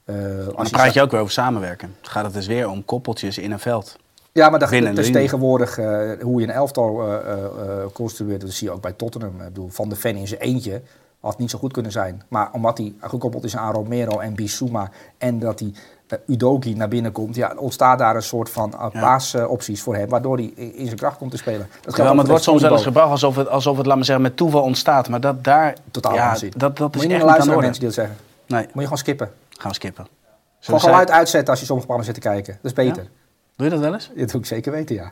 [0.04, 0.14] Eh,
[0.56, 1.94] Dan praat je ook weer over samenwerken.
[2.00, 3.96] Dan gaat het dus weer om koppeltjes in een veld.
[4.32, 5.76] Ja, maar dat, is tegenwoordig
[6.20, 7.20] hoe je een elftal
[7.92, 8.40] construeert.
[8.40, 9.40] Dat zie je ook bij Tottenham.
[9.40, 10.82] Ik bedoel, Van de Ven in zijn eentje
[11.24, 12.22] had niet zo goed kunnen zijn.
[12.28, 14.90] Maar omdat hij gekoppeld is aan Romero en Bissouma...
[15.18, 15.72] en dat hij
[16.06, 17.34] eh, Udogi naar binnen komt...
[17.34, 19.00] Ja, ontstaat daar een soort van uh, Ja.
[19.00, 20.08] paasopties voor hem...
[20.08, 21.68] waardoor hij in zijn kracht komt te spelen.
[21.80, 23.00] Dat maar het wordt soms wel eens Todibo.
[23.00, 25.08] gebracht alsof het, alsof het, laat maar zeggen, met toeval ontstaat.
[25.08, 27.66] Maar dat daar, Totaal ja, dat, dat Moet is je echt niet naar luisteren orde.
[27.66, 28.16] mensen die dat zeggen.
[28.46, 29.30] Nee, Moet je gewoon skippen.
[29.48, 30.06] gaan skippen.
[30.60, 32.52] Gewoon Zullen geluid uitzetten als je sommige programma's zit te kijken.
[32.62, 33.08] Dat is beter.
[33.56, 34.10] Doe je dat wel eens?
[34.16, 35.10] Dat doe ik zeker weten, ja.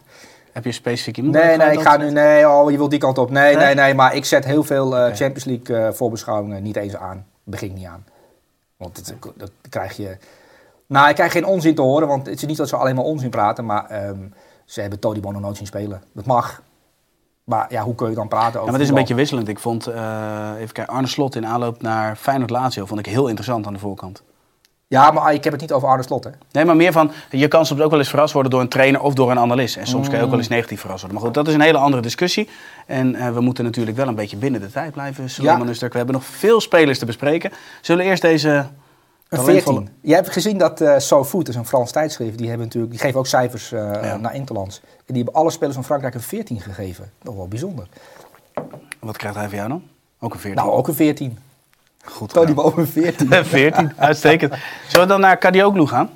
[0.52, 1.34] Heb je specifiek iemand?
[1.34, 3.30] Nee, nee, ik ga nu, nee, oh, je wilt die kant op.
[3.30, 3.64] Nee, Nee?
[3.64, 5.14] nee, nee, maar ik zet heel veel eh.
[5.14, 7.26] Champions League eh, voorbeschouwingen niet eens aan.
[7.44, 8.04] Begin ik niet aan.
[8.76, 10.16] Want dat, dat krijg je...
[10.86, 13.04] Nou, ik krijg geen onzin te horen, want het is niet dat ze alleen maar
[13.04, 14.18] onzin praten, maar ehm,
[14.64, 16.02] ze hebben Todibo nog nooit zien spelen.
[16.12, 16.62] Dat mag.
[17.44, 19.48] Maar ja, hoe kun je dan praten over Ja, maar het is een beetje wisselend.
[19.48, 23.26] Ik vond, eh, even kijken, Arne Slot in aanloop naar Feyenoord Lazio vond ik heel
[23.26, 24.22] interessant aan de voorkant.
[24.92, 26.30] Ja, maar ik heb het niet over Arne Slot, hè.
[26.50, 29.00] Nee, maar meer van, je kan soms ook wel eens verrast worden door een trainer
[29.00, 29.76] of door een analist.
[29.76, 31.18] En soms kan je ook wel eens negatief verrast worden.
[31.20, 32.48] Maar goed, dat is een hele andere discussie.
[32.86, 35.92] En eh, we moeten natuurlijk wel een beetje binnen de tijd blijven, Usturk.
[35.92, 37.50] We hebben nog veel spelers te bespreken.
[37.80, 38.66] Zullen we eerst deze Een
[39.28, 39.88] talentvolle- 14.
[40.00, 43.18] Je hebt gezien dat SoFoot, dat is een Frans tijdschrift, die, hebben natuurlijk, die geven
[43.18, 44.16] ook cijfers eh, Ja.
[44.16, 44.80] naar Interlands.
[44.84, 47.10] En die hebben alle spelers van Frankrijk een 14 gegeven.
[47.22, 47.86] Nog wel bijzonder.
[49.00, 49.82] Wat krijgt hij van jou dan?
[50.20, 50.64] Ook een 14.
[50.64, 51.38] Nou, ook een 14.
[52.04, 52.32] Goed.
[52.32, 53.44] Tony boven 14.
[53.44, 54.54] 14, uitstekend.
[54.88, 56.10] Zullen we dan naar Kadioglu gaan?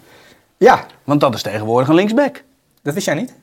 [0.57, 2.43] Ja, Want dat is tegenwoordig een linksback.
[2.83, 3.35] dat wist jij niet?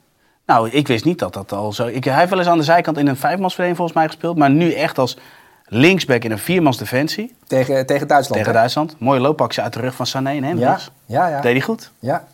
[0.46, 1.86] Nou, ik wist niet dat dat al zo...
[1.88, 4.38] Ik, hij heeft wel eens aan de zijkant in een vijfmansverdeling volgens mij gespeeld.
[4.38, 5.18] Maar nu echt als
[5.66, 8.38] linksback in een viermans defensie Tegen, tegen Duitsland.
[8.38, 8.58] tegen hè?
[8.60, 8.96] Duitsland.
[9.00, 10.92] Mooie loopactie uit de rug van Sané en Ja, Hendricks.
[11.06, 11.42] ja, ja.
[11.42, 11.92] Deed hij goed.
[12.00, 12.28] Ja,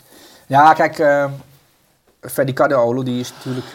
[0.47, 1.25] ja kijk, eh
[2.21, 3.65] Ferdi Cardiolo die is natuurlijk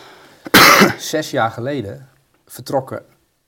[1.12, 2.08] zes jaar geleden
[2.46, 3.02] vertrokken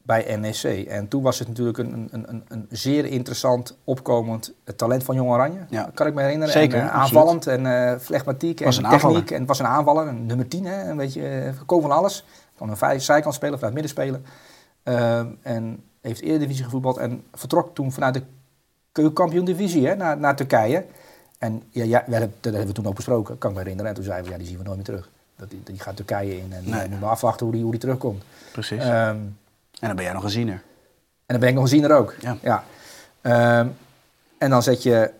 [0.06, 0.86] bij NEC.
[0.86, 5.30] En toen was het natuurlijk een, een, een, een zeer interessant opkomend talent van Jong
[5.30, 5.58] Oranje.
[5.70, 5.90] Ja.
[5.94, 6.52] Kan ik me herinneren.
[6.52, 8.92] Zeker, En, eh, aanvallend en eh flegmatiek en techniek.
[8.92, 9.32] aanvaller.
[9.32, 12.24] En het was een aanvaller, een nummer 10, hè, een beetje eh, gekomen van alles.
[12.58, 14.24] Kan een vijf- zijkant spelen, vanuit midden spelen.
[14.82, 18.22] Ehm, en heeft Eredivisie gevoetbald en vertrok toen vanuit de
[18.92, 20.84] keukenkampioen divisie hè, naar, naar Turkije.
[21.38, 23.90] En ja, ja, we hebben, dat hebben we toen ook besproken, kan ik me herinneren.
[23.90, 25.08] En toen zeiden we, ja, die zien we nooit meer terug.
[25.36, 26.82] Dat, die, die gaat Turkije in en Nee.
[26.82, 28.22] we moeten afwachten hoe die, hoe die terugkomt.
[28.52, 28.82] Precies.
[28.82, 29.16] Ehm,
[29.80, 30.54] en dan ben jij nog een ziener.
[30.54, 30.62] en
[31.26, 32.14] dan ben ik nog een ziener ook.
[32.42, 32.64] Ja.
[33.20, 33.68] Ehm,
[34.38, 35.10] en dan zet je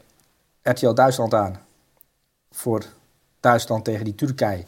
[0.62, 1.60] RTL Duitsland aan
[2.50, 2.84] voor
[3.40, 4.64] Duitsland tegen die Turkije.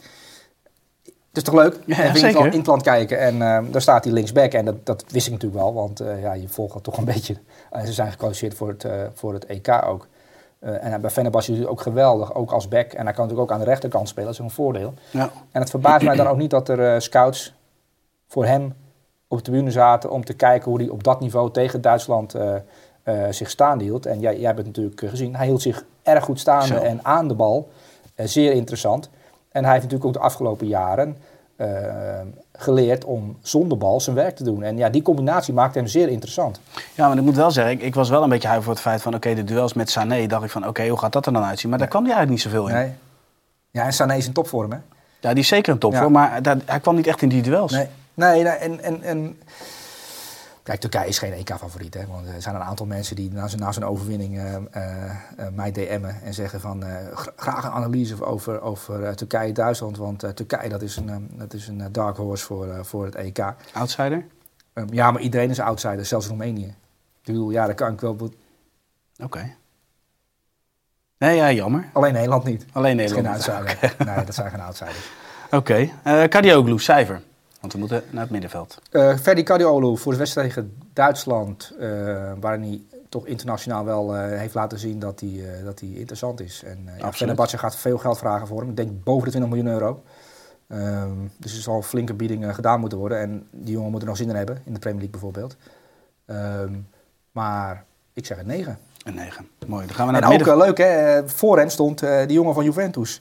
[1.05, 1.79] Het is toch leuk?
[1.87, 3.19] Ja, Even in het land- in het land kijken.
[3.19, 4.53] En ehm, daar staat hij linksback.
[4.53, 7.05] En dat, dat wist ik natuurlijk wel, want eh, ja, je volgt het toch een
[7.15, 7.37] beetje.
[7.71, 10.07] En ze zijn gekwalificeerd voor het, eh, voor het EK ook.
[10.59, 12.93] Eh, en bij Fenerbahce is hij ook geweldig, ook als back.
[12.93, 14.95] En hij kan natuurlijk ook aan de rechterkant spelen, dat is een voordeel.
[15.11, 15.31] Ja.
[15.53, 17.55] En het verbaast mij dan ook niet dat er eh, scouts
[18.29, 18.75] voor hem
[19.29, 22.55] op de tribune zaten om te kijken hoe hij op dat niveau tegen Duitsland eh,
[23.03, 24.07] eh, zich staande hield.
[24.07, 25.37] En jij, jij hebt het natuurlijk eh, gezien.
[25.37, 26.75] Hij hield zich erg goed staande Zo.
[26.75, 27.69] en aan de bal.
[28.17, 29.11] Zeer interessant.
[29.53, 31.17] En hij heeft natuurlijk ook de afgelopen jaren
[32.53, 34.63] geleerd om zonder bal zijn werk te doen.
[34.63, 36.61] En ja, die combinatie maakt hem zeer interessant.
[36.95, 38.83] ja, maar ik moet wel zeggen, ik, ik was wel een beetje huiver voor het
[38.83, 39.15] feit van...
[39.15, 40.67] Oké, de duels met Sané, dacht ik van...
[40.67, 41.71] Oké, hoe gaat dat er dan uitzien?
[41.71, 42.75] Maar daar kwam hij eigenlijk niet zoveel in.
[42.75, 42.93] Nee.
[43.71, 44.79] Ja, en Sané is in topvorm, hè?
[45.21, 46.01] Ja, die is zeker een top Ja.
[46.03, 47.73] voor, maar daar- hij kwam niet echt in die duels.
[47.73, 47.87] Nee,
[48.19, 49.41] nee, nee, en, en, en...
[50.63, 51.95] Kijk, Turkije is geen EK-favoriet.
[51.95, 52.07] Hè?
[52.07, 55.53] Want er zijn een aantal mensen die na zijn, na zijn overwinning eh, eh, eh,
[55.53, 56.85] mij DM'en en zeggen van...
[57.15, 59.97] gra- graag een analyse over, over Turkije-Duitsland.
[59.97, 63.39] Want Turkije dat is een, dat is een dark horse voor, voor het EK.
[63.73, 64.25] Outsider?
[64.73, 66.67] Ehm, ja, maar iedereen is outsider, zelfs Roemenië.
[66.67, 68.17] Ik bedoel, ja, dat kan ik wel...
[69.23, 69.55] Oké.
[71.19, 71.89] Nee, ja, jammer.
[71.93, 72.67] Alleen Nederland niet.
[72.73, 73.49] Alleen Dat is geen Nederland.
[73.59, 73.95] outsider.
[74.15, 75.11] Nee, dat zijn geen outsiders.
[75.51, 75.89] Oké.
[76.03, 77.23] Eh Kadioglu, cijfer.
[77.61, 78.79] Want we moeten naar het middenveld.
[78.91, 81.89] Eh Ferdi Cardiolo voor de wedstrijd tegen Duitsland, eh,
[82.41, 86.63] waarin hij toch internationaal wel eh, heeft laten zien dat hij, dat hij interessant is.
[86.65, 87.09] En uh.
[87.13, 88.69] Fenerbahce gaat veel geld vragen voor hem.
[88.71, 90.03] Ik denk boven de 20 miljoen euro.
[90.69, 93.19] Ehm, dus er zal een flinke bieding eh, gedaan moeten worden.
[93.19, 95.57] En die jongen moet er nog zin in hebben, in de Premier League bijvoorbeeld.
[96.27, 96.73] Ehm,
[97.33, 98.79] maar ik zeg een 9.
[99.05, 99.49] Een 9.
[99.67, 99.87] Mooi.
[99.87, 100.67] Dan gaan we naar En het ook midden.
[100.67, 101.29] leuk, hè?
[101.29, 103.19] voor hen stond die jongen van Juventus.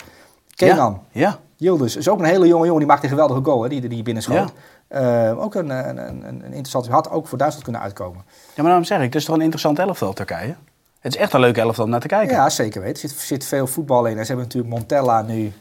[0.58, 1.02] Kenan.
[1.12, 1.40] Ja, ja.
[1.56, 4.04] Yildiz is ook een hele jonge jongen, die maakte een geweldige goal, hè, die, die
[4.04, 4.54] binnenschoot.
[4.90, 5.30] Ja.
[5.30, 8.24] Eh, ook een, een, een, een interessante, had ook voor Duitsland kunnen uitkomen.
[8.28, 10.56] ja, maar daarom zeg ik, het is toch een interessant elftal Turkije?
[11.00, 12.36] Het is echt een leuke elftal om naar te kijken.
[12.36, 13.04] Ja, zeker weten.
[13.04, 14.18] Er zit, zit veel voetbal in.
[14.18, 15.54] En ze hebben natuurlijk Montella nu.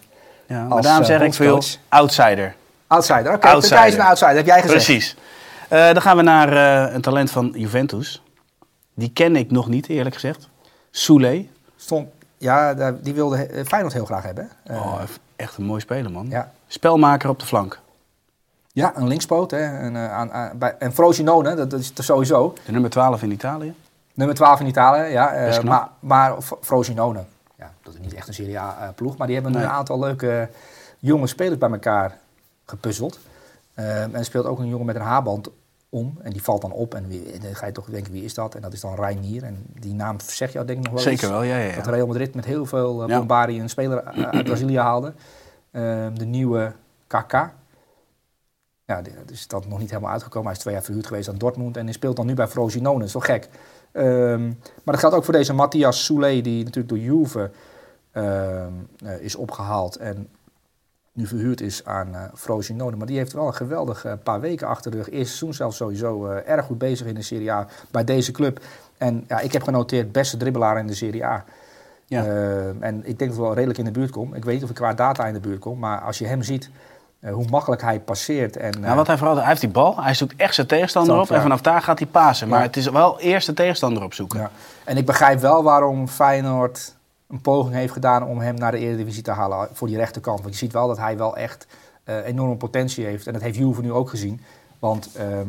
[0.47, 2.55] Ja, maar Als, daarom eh, zeg ik veel outsider.
[2.87, 3.33] Outsider.
[3.33, 3.61] Oké, Outsider.
[3.61, 4.85] Turkije is een outsider, heb jij gezegd.
[4.85, 5.17] Precies.
[5.69, 6.53] Eh, dan gaan we naar
[6.95, 8.23] een talent van Juventus.
[8.95, 10.49] Die ken ik nog niet, eerlijk gezegd.
[10.91, 11.47] Soule.
[11.77, 14.51] Stond, ja, die wilde eh, Feyenoord heel graag hebben.
[14.65, 14.75] hè?
[14.75, 15.01] Eh, oh,
[15.37, 16.27] echt een mooi speler, man.
[16.29, 16.53] ja.
[16.67, 17.79] Spelmaker op de flank.
[18.73, 19.51] Ja, een linkspoot.
[19.51, 19.59] Hè.
[19.79, 22.55] En, eh, aan, aan- bij, en Frosinone, dat, dat is er sowieso.
[22.65, 23.75] De nummer 12 in Italië.
[24.15, 25.49] Nummer 12 in Italië, ja.
[25.51, 25.65] knap.
[25.65, 27.25] maar, maar Frosinone,
[27.59, 29.17] ja, dat is niet echt een Serie A ploeg.
[29.17, 29.63] Maar die hebben Nee.
[29.63, 30.49] een aantal leuke
[30.99, 32.19] jonge spelers bij elkaar
[32.67, 33.19] gepuzzeld.
[33.75, 35.49] Eh, en er speelt ook een jongen met een haarband
[35.97, 36.19] om.
[36.23, 36.95] En die valt dan op.
[36.95, 38.55] En, wie, en dan ga je toch denken, wie is dat?
[38.55, 39.43] En dat is dan Reinier.
[39.45, 41.31] En die naam zeg jou denk ik nog wel Zeker eens.
[41.33, 41.91] wel, ja, ja, Dat ja.
[41.91, 45.13] Real Madrid met heel veel uh, een speler eh, uit Brazilië haalde.
[45.71, 46.73] Eh, de nieuwe
[47.07, 47.33] KK.
[48.85, 50.47] Ja, die- dat is dat nog niet helemaal uitgekomen.
[50.47, 52.99] Hij is twee jaar verhuurd geweest aan Dortmund en hij speelt dan nu bij Frosinone.
[52.99, 53.49] Dat is wel gek.
[53.93, 54.55] Ehm, maar
[54.95, 57.51] dat geldt ook voor deze Matthias Soule, die natuurlijk door Juve
[58.13, 58.73] ehm,
[59.05, 60.29] eh, is opgehaald en
[61.17, 62.97] nu verhuurd is aan eh Frosinone.
[62.97, 65.09] Maar die heeft wel een geweldig eh, paar weken achter de rug.
[65.09, 68.61] Eerste seizoen zelfs sowieso eh, erg goed bezig in de Serie A bij deze club.
[68.99, 71.45] En ja, ik heb genoteerd beste dribbelaar in de Serie A.
[72.07, 72.25] Ja.
[72.25, 74.35] Ehm, en ik denk dat ik wel redelijk in de buurt kom.
[74.35, 75.79] Ik weet niet of ik qua data in de buurt kom.
[75.79, 76.71] Maar als je hem ziet,
[77.21, 78.57] hoe makkelijk hij passeert.
[78.57, 81.29] En, Nou, wat hij vooral, hij heeft die bal, hij zoekt echt zijn tegenstander op
[81.29, 81.35] ja.
[81.35, 82.49] en vanaf daar gaat hij pasen.
[82.49, 82.67] Maar Ja.
[82.67, 84.41] het is wel eerst de tegenstander opzoeken.
[84.41, 84.51] Ja.
[84.85, 86.96] En ik begrijp wel waarom Feyenoord
[87.29, 90.41] een poging heeft gedaan om hem naar de Eredivisie te halen voor die rechterkant.
[90.41, 91.67] Want je ziet wel dat hij wel echt
[92.05, 93.27] eh, enorme potentie heeft.
[93.27, 94.41] En dat heeft Juve nu ook gezien.
[94.79, 95.49] Want ehm,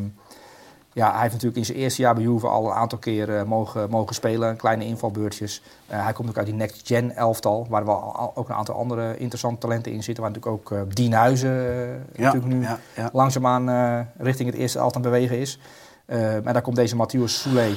[0.94, 3.44] ja, hij heeft natuurlijk in zijn eerste jaar bij Juve al een aantal keer eh,
[3.44, 4.56] mogen, mogen spelen.
[4.56, 5.62] Kleine invalbeurtjes.
[5.88, 7.66] Eh, hij komt ook uit die Next Gen elftal.
[7.70, 10.24] Waar wel al- ook een aantal andere interessante talenten in zitten.
[10.24, 13.10] Waar natuurlijk ook Dien Huizen eh, Ja, natuurlijk nu ja, ja.
[13.14, 15.60] langzaamaan richting het eerste elftal bewegen is.
[16.06, 17.74] En daar komt deze Matthias Soule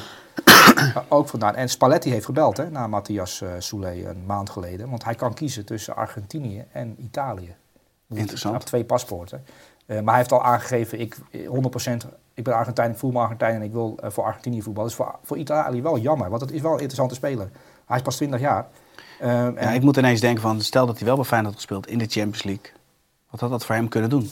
[1.09, 1.55] ook vandaan.
[1.55, 4.91] En Spalletti heeft gebeld hè, naar Matthias eh Soule een maand geleden.
[4.91, 7.55] Want hij kan kiezen tussen Argentinië en Italië.
[8.09, 8.43] Interessant.
[8.43, 9.45] Hij heeft twee paspoorten.
[9.87, 13.19] Eh, maar hij heeft al aangegeven, ik, eh, 100%, ik ben Argentijn, ik voel me
[13.19, 14.91] Argentijn en ik wil eh, voor Argentinië voetballen.
[14.91, 17.51] Dat is voor, voor Italië wel jammer, want het is wel een interessante speler.
[17.87, 18.67] Hij is pas 20 jaar.
[19.21, 21.63] Eh, en- Ja, ik moet ineens denken van, stel dat hij wel bij Feyenoord had
[21.63, 22.73] gespeeld in de Champions League.
[23.31, 24.31] Wat had dat voor hem kunnen doen?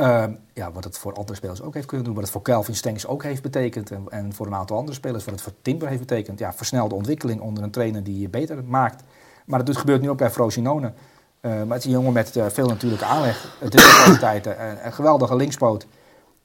[0.00, 2.14] Ehm, ja, wat het voor andere spelers ook heeft kunnen doen.
[2.14, 3.90] Wat het voor Kelvin Stengs ook heeft betekend.
[3.90, 5.24] En, en voor een aantal andere spelers.
[5.24, 6.38] Wat het voor Timber heeft betekend.
[6.38, 9.02] Ja, versnelde ontwikkeling onder een trainer die je beter maakt.
[9.46, 10.92] Maar dat gebeurt nu ook bij Frosinone.
[11.40, 13.56] Eh, maar het is een jongen met eh, veel natuurlijke aanleg.
[13.62, 14.58] Uh, kwaliteiten.
[14.58, 15.86] en een geweldige linkspoot.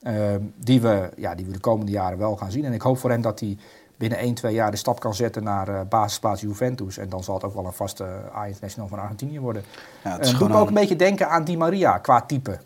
[0.01, 2.65] ehm, die, we, ja, die we de komende jaren wel gaan zien.
[2.65, 3.57] En ik hoop voor hem dat hij
[3.97, 6.97] binnen 1, 2 jaar de stap kan zetten naar eh, basisplaats Juventus.
[6.97, 9.63] En dan zal het ook wel een vaste A-international van Argentinië worden.
[10.03, 12.59] Ja, het Het is doet me ook een beetje denken aan Di Maria qua type.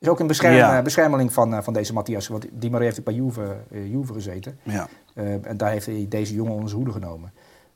[0.00, 0.76] Is ook een bescherm, Ja.
[0.76, 2.28] eh, beschermeling van, eh, van deze Matthias.
[2.28, 4.58] Want Di Maria heeft bij Juve, eh, Juve gezeten.
[4.62, 4.88] Ja.
[5.14, 7.32] En daar heeft hij deze jongen onder zijn hoede genomen.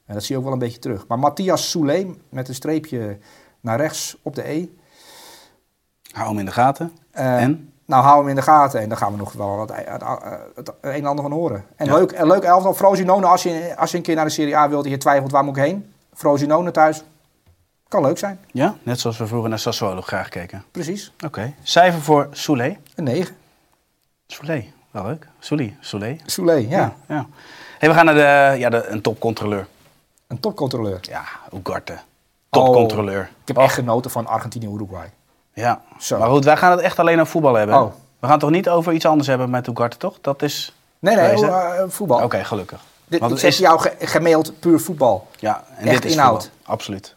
[0.07, 1.07] En dat zie je ook wel een beetje terug.
[1.07, 3.19] Maar Matthias Soule met een streepje
[3.61, 4.67] naar rechts op de E.
[6.13, 6.93] Hou hem in de gaten.
[7.11, 7.73] En?
[7.87, 10.03] Nou, hou hem in de gaten en dan gaan we nog wel het, het,
[10.55, 11.65] het een en ander van horen.
[11.77, 11.95] En Ja.
[11.95, 12.75] leuk, leuk elftal.
[12.75, 15.31] Frosinone, als je, als je een keer naar de Serie A wilt en je twijfelt
[15.33, 15.93] waar moet ik heen.
[16.15, 17.05] Frosinone thuis.
[17.95, 20.65] Kan leuk zijn, Ja, net zoals we vroeger naar Sassuolo graag keken.
[20.71, 21.13] precies.
[21.25, 21.55] Oké.
[21.63, 22.77] Cijfer voor Soule.
[22.95, 23.37] Een 9.
[24.27, 25.27] Soule, wel leuk.
[25.39, 26.17] Soule, Soule.
[26.27, 26.95] Soule, ja.
[27.09, 27.27] ja.
[27.79, 29.67] Hey, we gaan naar de, ja, de, een topcontroleur.
[30.27, 30.99] Een topcontroleur.
[31.03, 31.23] Ja,
[31.55, 31.99] Ugarte.
[32.51, 33.23] Topcontroleur.
[33.43, 35.11] Ik heb echt genoten van Argentinië-Uruguay.
[35.53, 35.83] Ja.
[35.99, 36.19] Zo.
[36.19, 37.77] Maar goed, wij gaan het echt alleen over voetbal hebben.
[37.77, 37.85] Oh.
[37.93, 40.19] We gaan het toch niet over iets anders hebben met Ugarte, toch?
[40.21, 40.75] Dat is...
[40.99, 42.23] Nee, nee, eh, voetbal.
[42.23, 42.81] Oké, gelukkig.
[43.07, 45.29] Dit, Want ik zeg is- jou ge- gemaild puur voetbal.
[45.39, 46.43] Ja, en echt dit is inhoud.
[46.43, 46.73] voetbal.
[46.75, 47.15] Absoluut.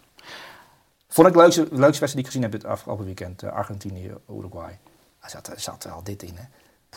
[1.18, 3.44] Vond ik de leukste, leukste wedstrijd die ik gezien heb dit afgelopen weekend.
[3.44, 4.78] eh, Argentinië-Uruguay.
[5.20, 6.44] Er zat, er zat wel dit in, hè?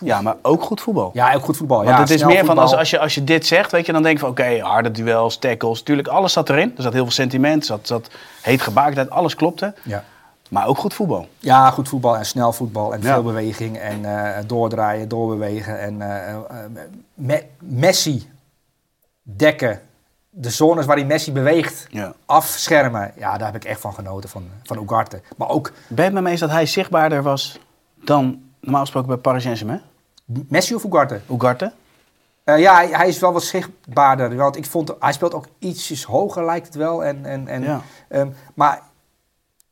[0.07, 1.11] Ja, maar ook goed voetbal.
[1.15, 1.77] Ja, ook goed voetbal.
[1.77, 3.93] Want ja, het is meer van, als, als, je, als je dit zegt, weet je,
[3.93, 5.83] dan denk je van, oké, harde duels, tackles.
[5.83, 6.73] Tuurlijk, alles zat erin.
[6.77, 8.09] Er zat heel veel sentiment, er zat, zat
[8.43, 9.75] heet gebaardheid, alles klopte.
[9.83, 10.05] Ja.
[10.51, 11.29] Maar ook goed voetbal.
[11.39, 13.13] ja, goed voetbal en snel voetbal en Ja.
[13.13, 14.05] veel beweging en
[14.37, 15.81] eh, doordraaien, doorbewegen.
[15.81, 16.37] En eh,
[17.15, 18.31] Me- Messi
[19.23, 19.81] dekken.
[20.33, 22.15] De zones waar hij Messi beweegt, Ja.
[22.27, 23.13] afschermen.
[23.17, 25.21] Ja, daar heb ik echt van genoten, van, van Ugarte.
[25.37, 27.59] Maar ook Ben je het met me eens dat hij zichtbaarder was
[27.95, 29.83] dan normaal gesproken bij Paris Saint-Germain?
[30.49, 31.21] Messi of Ugarte?
[31.31, 31.73] Ugarte?
[32.45, 34.37] Eh, ja, hij, hij is wel wat zichtbaarder.
[34.37, 37.05] Want ik vond, hij speelt ook ietsjes hoger, lijkt het wel.
[37.05, 37.81] En, en, en, Ja.
[38.09, 38.83] ehm, maar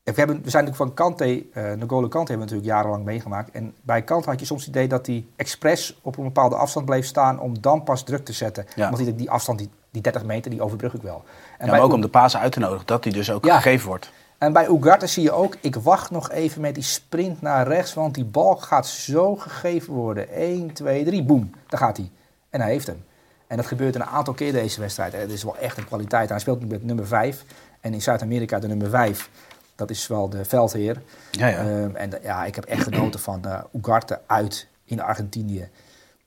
[0.05, 3.51] we, hebben, we zijn natuurlijk van Kante, eh N'Golo Kante hebben we natuurlijk jarenlang meegemaakt.
[3.51, 6.87] En bij Kante had je soms het idee dat hij expres op een bepaalde afstand
[6.87, 8.66] bleef staan om dan pas druk te zetten.
[8.75, 8.90] Ja.
[8.90, 9.71] Want die, die afstand, die,
[10.02, 11.24] die 30 meter, die overbrug ik wel.
[11.58, 13.56] En, Ja, maar ook om de pasen uit te nodigen, dat die dus ook Ja.
[13.56, 14.11] gegeven wordt.
[14.38, 17.94] en bij Ugarte zie je ook, ik wacht nog even met die sprint naar rechts,
[17.94, 20.28] want die bal gaat zo gegeven worden.
[20.32, 22.11] 1, 2, 3, boem, daar gaat hij.
[22.50, 23.04] En hij heeft hem.
[23.46, 25.12] En dat gebeurt een aantal keer deze wedstrijd.
[25.12, 26.28] Het is wel echt een kwaliteit.
[26.28, 27.44] Hij speelt nu met nummer 5.
[27.80, 29.30] En in Zuid-Amerika de nummer 5.
[29.76, 31.02] Dat is wel de veldheer.
[31.30, 31.58] Ja, ja.
[31.58, 35.68] Ehm, en ja, ik heb echt genoten van eh Ugarte uit in Argentinië.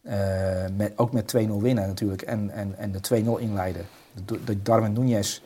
[0.02, 2.22] Eh, met, ook met 2-0 winnen natuurlijk.
[2.22, 3.86] En, en, en de 2-0 inleiden.
[4.26, 5.44] De, de Darwin Núñez,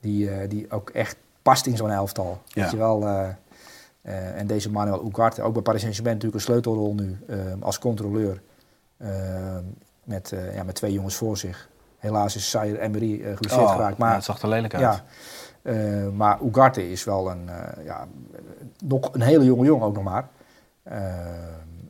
[0.00, 2.40] die, eh, die ook echt past in zo'n elftal.
[2.46, 2.62] Ja.
[2.62, 3.28] Weet je wel, eh,
[4.38, 7.18] en deze Manuel Ugarte, ook bij Paris Saint-Germain natuurlijk een sleutelrol nu
[7.60, 8.42] als controleur.
[10.04, 11.68] Met, ja, met twee jongens voor zich.
[11.98, 13.96] Helaas is Sayer Emery geblesseerd Oh, geraakt.
[13.98, 15.02] ja, Maar, het zag er lelijk uit.
[15.62, 17.48] ja, maar Ugarte is wel een,
[17.84, 18.06] ja,
[18.84, 20.28] nog een hele jonge jongen ook nog maar.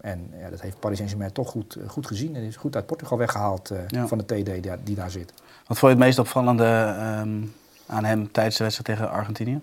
[0.04, 2.36] Eh, en ja, dat heeft Paris Saint-Germain toch goed, goed gezien.
[2.36, 4.06] En is goed uit Portugal weggehaald eh, Ja.
[4.06, 5.32] van de TD die, daar- die daar zit.
[5.66, 6.64] Wat vond je het meest opvallende
[6.98, 7.42] ehm,
[7.86, 9.60] aan hem tijdens de wedstrijd tegen Argentinië?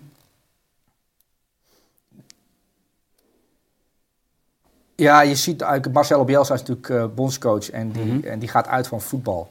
[4.94, 8.26] Ja, je ziet eigenlijk, Marcelo Bielsa is natuurlijk eh, bondscoach en die, Mhm.
[8.26, 9.50] en die gaat uit van voetbal.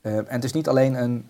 [0.00, 1.28] Eh, en het is niet alleen een...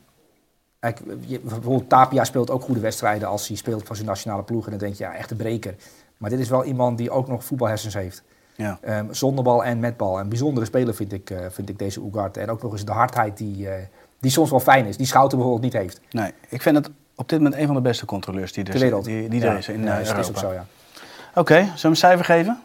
[1.26, 4.64] je- bijvoorbeeld Tapia speelt ook goede wedstrijden als hij speelt voor zijn nationale ploeg.
[4.64, 5.74] En dan denk je, ja, echt een breker.
[6.16, 8.22] Maar dit is wel iemand die ook nog voetbalhersens heeft.
[8.56, 8.78] Ja.
[8.82, 10.20] Ehm, zonder bal en met bal.
[10.20, 12.40] Een bijzondere speler vind ik, eh, vind ik deze Ugarte.
[12.40, 13.82] En ook nog eens de hardheid die, eh,
[14.20, 14.96] die soms wel fijn is.
[14.96, 16.00] Die Schouten bijvoorbeeld niet heeft.
[16.10, 19.04] Nee, ik vind het op dit moment een van de beste controleurs die er, wereld.
[19.04, 20.66] Die, die Ja, er is in ja, eh, is- ook zo, ja.
[21.34, 22.58] Oké, zullen we een cijfer geven?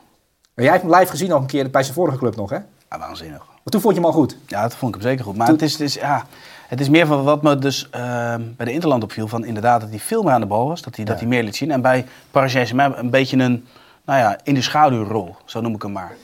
[0.53, 2.57] Maar jij hebt hem live gezien nog een keer bij zijn vorige club nog, hè?
[2.89, 3.45] Ja, waanzinnig.
[3.47, 4.37] Maar toen vond je hem al goed.
[4.47, 5.35] Ja, dat vond ik hem zeker goed.
[5.35, 6.25] Maar Toen- het is, het, is, ja,
[6.67, 9.27] het is meer van wat me dus ehm, bij de Interland opviel.
[9.27, 10.81] Van inderdaad dat hij veel meer aan de bal was.
[10.81, 11.71] Dat hij, dat hij meer liet zien.
[11.71, 13.65] En bij Paris Saint-Germain een beetje een,
[14.09, 15.35] nou ja, in de schaduwrol.
[15.45, 16.15] Zo noem ik hem maar.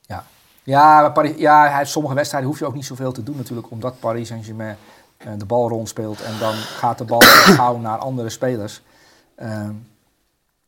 [0.00, 0.24] Ja,
[0.62, 3.36] ja, maar Paris, ja hij heeft sommige wedstrijden hoef je ook niet zoveel te doen
[3.36, 4.76] natuurlijk, omdat Paris Saint-Germain
[5.16, 7.20] eh, de bal rondspeelt en dan gaat de bal
[7.56, 8.82] gauw naar andere spelers.
[9.34, 9.72] Ehm,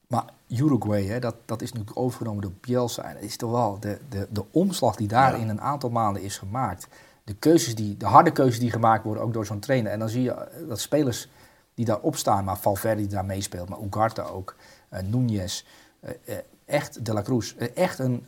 [0.06, 3.02] maar Uruguay, hè, dat, dat is natuurlijk overgenomen door Bielsa.
[3.02, 5.38] En dat is toch wel de, de, de omslag die daar Ja.
[5.38, 6.88] in een aantal maanden is gemaakt.
[7.24, 9.92] De, keuzes die, de harde keuzes die gemaakt worden, ook door zo'n trainer.
[9.92, 11.28] En dan zie je eh, dat spelers
[11.74, 14.54] die daar opstaan, maar Valverde die daar meespeelt, maar Ugarte ook,
[14.94, 15.91] Núñez, eh, eh,
[16.66, 18.24] echt De La Cruz, eh, echt een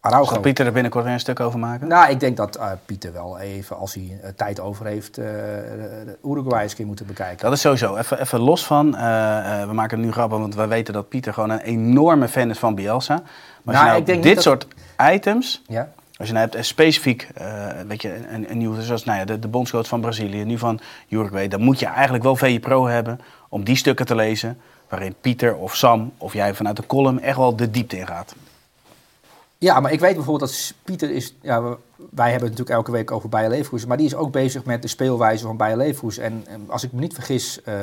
[0.00, 0.28] Araujo.
[0.32, 1.88] Zal Pieter er binnenkort weer een stuk over maken?
[1.88, 5.24] Nou, ik denk dat eh, Pieter wel even, als hij eh, tijd over heeft, eh,
[5.24, 7.44] de, Uruguay eens een keer moeten bekijken.
[7.44, 7.96] Dat is sowieso.
[7.96, 8.96] Even, even los van.
[8.96, 12.28] eh, eh, we maken het nu grappig, want wij weten dat Pieter gewoon een enorme
[12.28, 13.14] fan is van Bielsa.
[13.62, 14.66] Maar als Nou, je nou dit dat- soort
[15.12, 15.88] items, Ja?
[16.18, 19.24] als je nou hebt eh, specifiek eh, weet je, een, een nieuw, zoals nou ja,
[19.24, 22.86] de, de bondscoach van Brazilië, nu van Uruguay, dan moet je eigenlijk wel VE Pro
[22.86, 24.58] hebben om die stukken te lezen.
[24.88, 28.34] Waarin Pieter of Sam of jij vanuit de column echt wel de diepte in gaat.
[29.58, 31.34] ja, maar ik weet bijvoorbeeld dat Pieter is...
[31.40, 31.60] Ja,
[32.10, 34.82] wij hebben het natuurlijk elke week over Bayer Leverkusen, maar die is ook bezig met
[34.82, 36.24] de speelwijze van Bayer Leverkusen.
[36.24, 37.74] En, en als ik me niet vergis, eh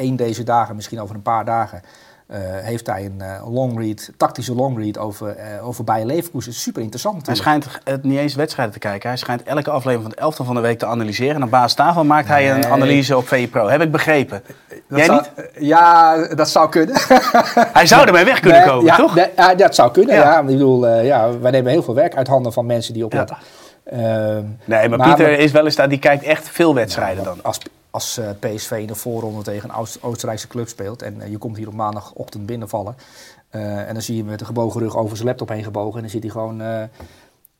[0.00, 1.82] één deze dagen, misschien over een paar dagen,
[2.30, 6.52] eh, heeft hij een eh, long read, tactische long read over, eh over Bayer Leverkusen.
[6.52, 9.08] Super interessant Hij schijnt het niet eens wedstrijden te kijken.
[9.08, 11.34] Hij schijnt elke aflevering van het elftal van de week te analyseren.
[11.34, 13.68] En op basis daarvan maakt hij een analyse op VE Pro.
[13.68, 14.42] Heb ik begrepen.
[14.88, 15.48] Dat Jij zou- niet?
[15.58, 16.96] Ja, dat zou kunnen.
[17.72, 19.14] Hij zou ermee weg kunnen Nee, komen, ja, toch?
[19.14, 20.22] nee, ja, dat zou kunnen, Ja.
[20.22, 20.38] ja.
[20.40, 23.36] Ik bedoel, ja, wij nemen heel veel werk uit handen van mensen die opletten.
[23.84, 27.38] Ehm, Nee, maar, Maar- Pieter is wel eens daar, die kijkt echt veel wedstrijden dan.
[27.42, 27.58] Als,
[27.90, 31.38] als eh, PSV in de voorronde tegen een Oost- Oostenrijkse club speelt en eh, je
[31.38, 32.96] komt hier op maandagochtend binnenvallen
[33.50, 35.94] eh, en dan zie je hem met een gebogen rug over zijn laptop heen gebogen
[35.94, 36.82] en dan zit hij gewoon eh,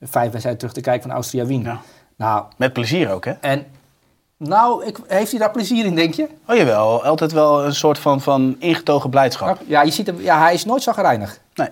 [0.00, 1.62] vijf wedstrijden terug te kijken van Austria Wien.
[1.62, 1.80] Ja.
[2.16, 3.30] Nou, Met plezier ook, hè?
[3.32, 3.66] en
[4.36, 6.28] nou, ik, heeft hij daar plezier in, denk je?
[6.46, 9.58] Oh jawel, altijd wel een soort van, van ingetogen blijdschap.
[9.66, 11.40] Ja, je ziet hem, ja, hij is nooit zagrijnig.
[11.54, 11.68] Nee.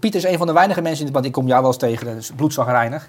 [0.00, 2.30] Pieter is een van de weinige mensen, want ik kom jou wel eens tegen, is
[2.36, 3.08] bloedzagrijnig.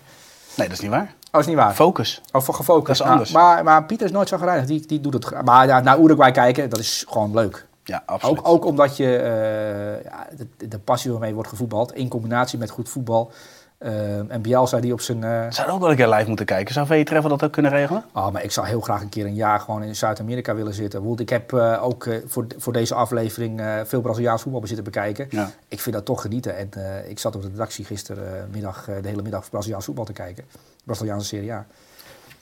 [0.57, 1.13] Nee, dat is niet waar.
[1.31, 1.73] Oh, is niet waar.
[1.73, 2.21] Focus.
[2.31, 2.85] Oh, voor gefocust.
[2.87, 3.31] Dat is Nou, anders.
[3.31, 4.67] maar, maar Pieter is nooit zo gereinigd.
[4.67, 5.43] Die, die doet het.
[5.45, 7.65] Maar ja, naar Uruguay kijken, dat is gewoon leuk.
[7.83, 8.37] Ja, absoluut.
[8.37, 12.69] Ook, ook omdat je eh, ja, de, de passie waarmee wordt gevoetbald, in combinatie met
[12.69, 13.31] goed voetbal.
[13.77, 15.23] Eh, en Bielsa die op zijn...
[15.23, 16.73] eh, Zou ook wel een keer live moeten kijken.
[16.73, 18.05] Zou VE Treffer dat ook kunnen regelen?
[18.11, 21.03] Ah, maar ik zou heel graag een keer een jaar gewoon in Zuid-Amerika willen zitten.
[21.03, 25.27] Want ik heb eh, ook eh, voor, voor deze aflevering veel Braziliaans voetbal zitten bekijken.
[25.29, 25.49] Ja.
[25.67, 26.57] Ik vind dat toch genieten.
[26.57, 26.69] En
[27.09, 30.45] ik zat op de redactie gistermiddag uh, de hele middag Braziliaans voetbal te kijken.
[30.83, 31.65] Braziliaanse Serie A.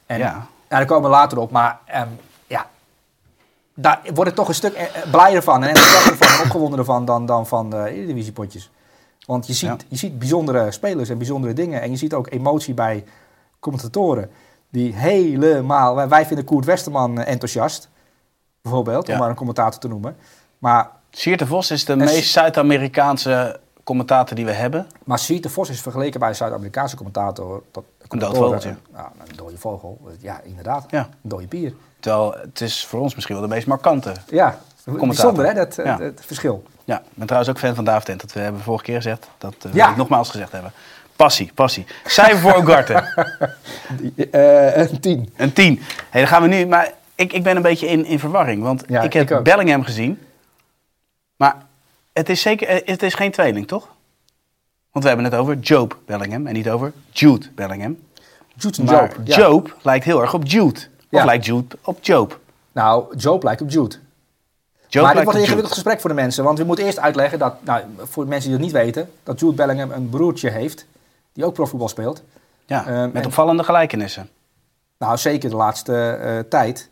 [0.05, 0.45] En Ja.
[0.67, 1.51] daar komen we later op.
[1.51, 2.07] Maar ehm,
[2.47, 2.65] ja,
[3.73, 5.63] daar word ik toch een stuk blijer van.
[5.63, 8.71] En en opgewondener van dan, dan van de Eredivisiepotjes.
[9.25, 9.77] Want je ziet, Ja.
[9.87, 11.81] je ziet bijzondere spelers en bijzondere dingen.
[11.81, 13.03] En je ziet ook emotie bij
[13.59, 14.29] commentatoren.
[14.69, 15.95] Die helemaal...
[15.95, 17.89] Wij, wij vinden Koert Westerman eh, enthousiast.
[18.61, 19.13] Bijvoorbeeld, Ja.
[19.13, 20.15] om maar een commentator te noemen.
[20.59, 24.87] Maar, Siert de Vos is de meest Zuid-Amerikaanse commentator die we hebben.
[25.03, 27.63] maar Siet de Vos is vergeleken bij een Zuid-Amerikaanse commentator...
[27.71, 28.75] Tot, dood vogeltje.
[28.93, 29.99] Nou, een dode vogel.
[30.19, 30.85] Ja, inderdaad.
[30.89, 30.99] Ja.
[30.99, 31.73] Een dode pier.
[31.99, 34.13] Terwijl het is voor ons misschien wel de meest markante.
[34.29, 35.99] Ja, bijzonder hè, dat, Ja.
[35.99, 36.63] het verschil.
[36.85, 38.21] Ja, ik ben trouwens ook fan van David Tent.
[38.21, 39.27] Dat we hebben we vorige keer gezegd.
[39.37, 39.81] Dat eh, Ja.
[39.83, 40.71] wil ik nogmaals gezegd hebben.
[41.15, 41.85] Passie, passie.
[42.05, 42.93] Cijfer voor Ugarte.
[44.31, 45.33] Eh, een tien.
[45.37, 45.81] Een 10.
[46.09, 46.65] Hey, dan gaan we nu.
[46.65, 48.63] Maar ik, ik ben een beetje in, in verwarring.
[48.63, 49.43] Want Ja, ik heb ik.
[49.43, 50.19] Bellingham gezien.
[51.35, 51.55] Maar
[52.13, 52.67] het is zeker.
[52.67, 53.87] eh, Het is geen tweeling, toch?
[54.91, 57.97] Want we hebben het over Job Bellingham en niet over Jude Bellingham.
[58.55, 59.17] Jude en Maar Joop.
[59.27, 59.37] ja.
[59.37, 60.79] Job lijkt heel erg op Jude.
[61.11, 62.39] Of lijkt Jude op Job.
[62.71, 63.95] Nou, Joop lijkt op Jude.
[64.93, 66.43] Joe maar dit wordt een ingewikkeld gesprek voor de mensen.
[66.43, 69.39] Want we moeten eerst uitleggen dat, nou, voor de mensen die het niet weten, dat
[69.39, 70.85] Jude Bellingham een broertje heeft.
[71.33, 72.23] Die ook profvoetbal speelt.
[72.65, 74.29] Ja, Ehm, met en- opvallende gelijkenissen.
[74.97, 76.89] Nou, zeker de laatste eh, tijd.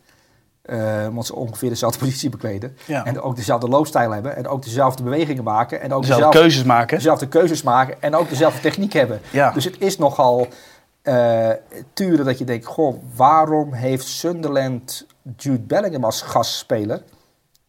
[0.62, 2.78] Eh, want ze ongeveer dezelfde positie bekleden.
[2.86, 3.06] Ja.
[3.06, 4.36] En ook dezelfde loopstijl hebben.
[4.36, 5.82] En ook dezelfde bewegingen maken.
[5.82, 6.98] En ook Dezelfde dezelfde, keuzes maken.
[6.98, 8.02] dezelfde keuzes maken.
[8.02, 9.22] En ook dezelfde techniek hebben.
[9.32, 9.52] Ja.
[9.52, 10.48] Dus het is nogal
[11.02, 11.50] eh
[11.94, 12.66] turen dat je denkt...
[12.66, 15.06] Goh, waarom heeft Sunderland
[15.38, 17.02] Jude Bellingham als gastspeler?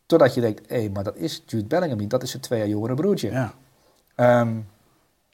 [0.06, 2.10] Totdat je denkt, hé, maar dat is Jude Bellingham niet.
[2.10, 3.30] Dat is zijn twee jaar jongere broertje.
[3.30, 3.52] Ja.
[4.14, 4.48] Ehm,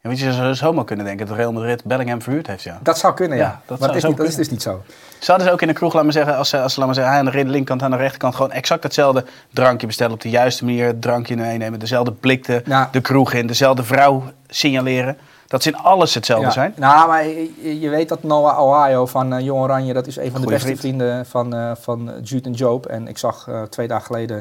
[0.02, 2.78] En weet je, zou zomaar kunnen denken dat Real Madrid Bellingham verhuurd heeft, ja.
[2.82, 3.44] dat zou kunnen, ja.
[3.44, 4.82] Ja, dat maar zou dat is, niet, dat is dus niet zo.
[5.18, 6.94] Zouden ze ook in de kroeg, laat maar zeggen, als ze, als ze laat maar
[6.96, 10.30] zeggen, hij aan de linkerkant, aan de rechterkant, gewoon exact hetzelfde drankje bestellen, op de
[10.30, 12.88] juiste manier het drankje meenemen, dezelfde blik de, Ja.
[12.92, 15.16] de kroeg in, dezelfde vrouw signaleren.
[15.48, 16.52] Dat ze in alles hetzelfde Ja.
[16.52, 16.74] zijn.
[16.76, 20.30] Nou, maar je, je weet dat Noah Ohio van eh, Jong Oranje, dat is een
[20.30, 20.78] van de beste vriend.
[20.78, 22.86] vrienden van, eh, van Jude en Job.
[22.86, 24.38] En ik zag eh, twee dagen geleden,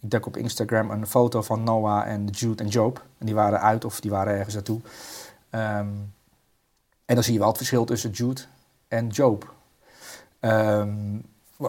[0.00, 3.02] ik denk op Instagram, een foto van Noah en Jude en Job.
[3.18, 4.80] En die waren uit of die waren ergens naartoe.
[5.50, 5.86] Ehm,
[7.04, 8.40] en dan zie je wel het verschil tussen Jude
[8.88, 9.52] en Job.
[10.40, 11.14] Ehm,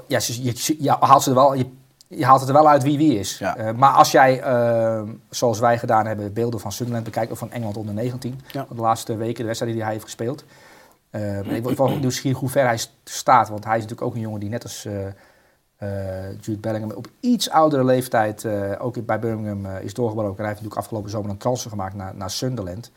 [0.08, 1.65] ja, je, je haalt ze er wel, je,
[2.08, 3.38] je haalt het er wel uit wie wie is.
[3.38, 3.58] Ja.
[3.58, 7.52] Eh, maar als jij, ehm, zoals wij gedaan hebben, beelden van Sunderland bekijkt of van
[7.52, 8.65] Engeland onder 19, Ja.
[8.70, 10.44] de laatste weken, de wedstrijden die hij heeft gespeeld.
[11.10, 14.15] En ik word wel nieuwsgierig hoe ver hij st- staat, want hij is natuurlijk ook
[14.15, 15.06] een jongen die net als eh,
[15.76, 18.46] eh, Jude Bellingham op iets oudere leeftijd
[18.80, 20.32] ook bij Birmingham is doorgebroken.
[20.38, 22.91] En hij heeft natuurlijk afgelopen zomer een transfer gemaakt naar, naar Sunderland.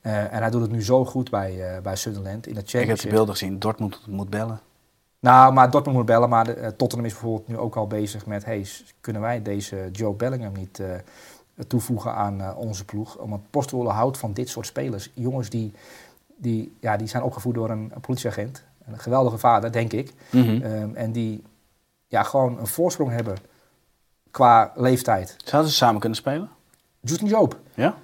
[0.00, 2.78] En hij doet het nu zo goed bij, bij Sunderland in de Ik heb de
[2.78, 3.10] Championship.
[3.10, 4.60] beelden gezien, Dortmund moet bellen.
[5.20, 6.28] Nou, maar Dortmund moet bellen.
[6.28, 8.44] Maar de, eh, Tottenham is bijvoorbeeld nu ook al bezig met...
[8.44, 8.66] Hey,
[9.00, 10.88] kunnen wij deze Joe Bellingham niet eh,
[11.66, 13.16] toevoegen aan eh, onze ploeg?
[13.16, 15.10] Omdat Postwolle houdt van dit soort spelers.
[15.14, 15.72] Jongens die,
[16.36, 18.64] die, ja, die zijn opgevoed door een, een politieagent.
[18.86, 20.14] Een geweldige vader, denk ik.
[20.30, 20.62] Mhm.
[20.62, 21.42] Ehm, en die
[22.06, 23.36] ja, gewoon een voorsprong hebben
[24.30, 25.36] qua leeftijd.
[25.44, 26.48] Zouden ze samen kunnen spelen?
[27.00, 27.58] Jude en Joop.
[27.74, 27.96] Ja?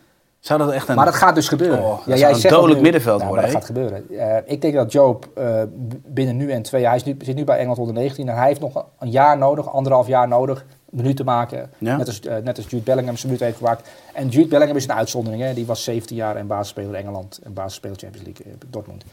[0.45, 0.95] Zou dat echt een...
[0.97, 1.79] Maar dat gaat dus gebeuren.
[1.79, 4.19] Oh, dat zou een zegt dodelijk nu- middenveld Ja, worden, maar dat gaat gebeuren.
[4.19, 5.63] Eh, ik denk dat Joop eh,
[6.07, 6.91] binnen nu en twee jaar...
[6.91, 9.39] Hij is nu, zit nu bij Engeland onder 19 en hij heeft nog een jaar
[9.39, 10.65] nodig, anderhalf jaar nodig...
[10.91, 11.71] minuut te maken.
[11.79, 11.97] Ja.
[11.97, 13.89] Net, als, eh, net als Jude Bellingham zijn minuut heeft gemaakt.
[14.13, 15.43] En Jude Bellingham is een uitzondering.
[15.43, 15.55] Hè?
[15.55, 19.05] Die was 17 jaar en basisspeler Engeland en basisspeler Champions League Dortmund.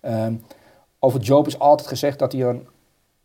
[0.00, 0.32] Ehm,
[0.98, 2.66] over Joop is altijd gezegd dat hij een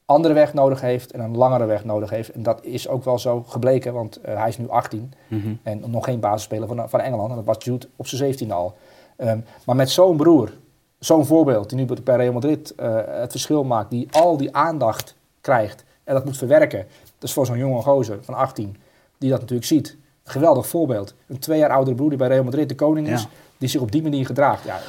[0.06, 2.32] andere weg nodig heeft en een langere weg nodig heeft.
[2.32, 5.54] En dat is ook wel zo gebleken, want eh, hij is nu 18 Mhm.
[5.64, 7.30] en nog geen basisspeler van, van Engeland.
[7.30, 8.76] En dat was Jude op zijn 17 al.
[9.18, 10.52] Ehm, maar met zo'n broer,
[11.00, 15.16] zo'n voorbeeld, die nu bij Real Madrid eh, het verschil maakt, die al die aandacht
[15.42, 16.80] krijgt en dat moet verwerken.
[17.04, 18.76] Dat is voor zo'n jonge gozer van 18,
[19.18, 19.98] die dat natuurlijk ziet.
[20.24, 21.14] Geweldig voorbeeld.
[21.28, 23.28] Een twee jaar oudere broer die bij Real Madrid de koning is, Ja.
[23.58, 24.64] die zich op die manier gedraagt.
[24.64, 24.80] Ja.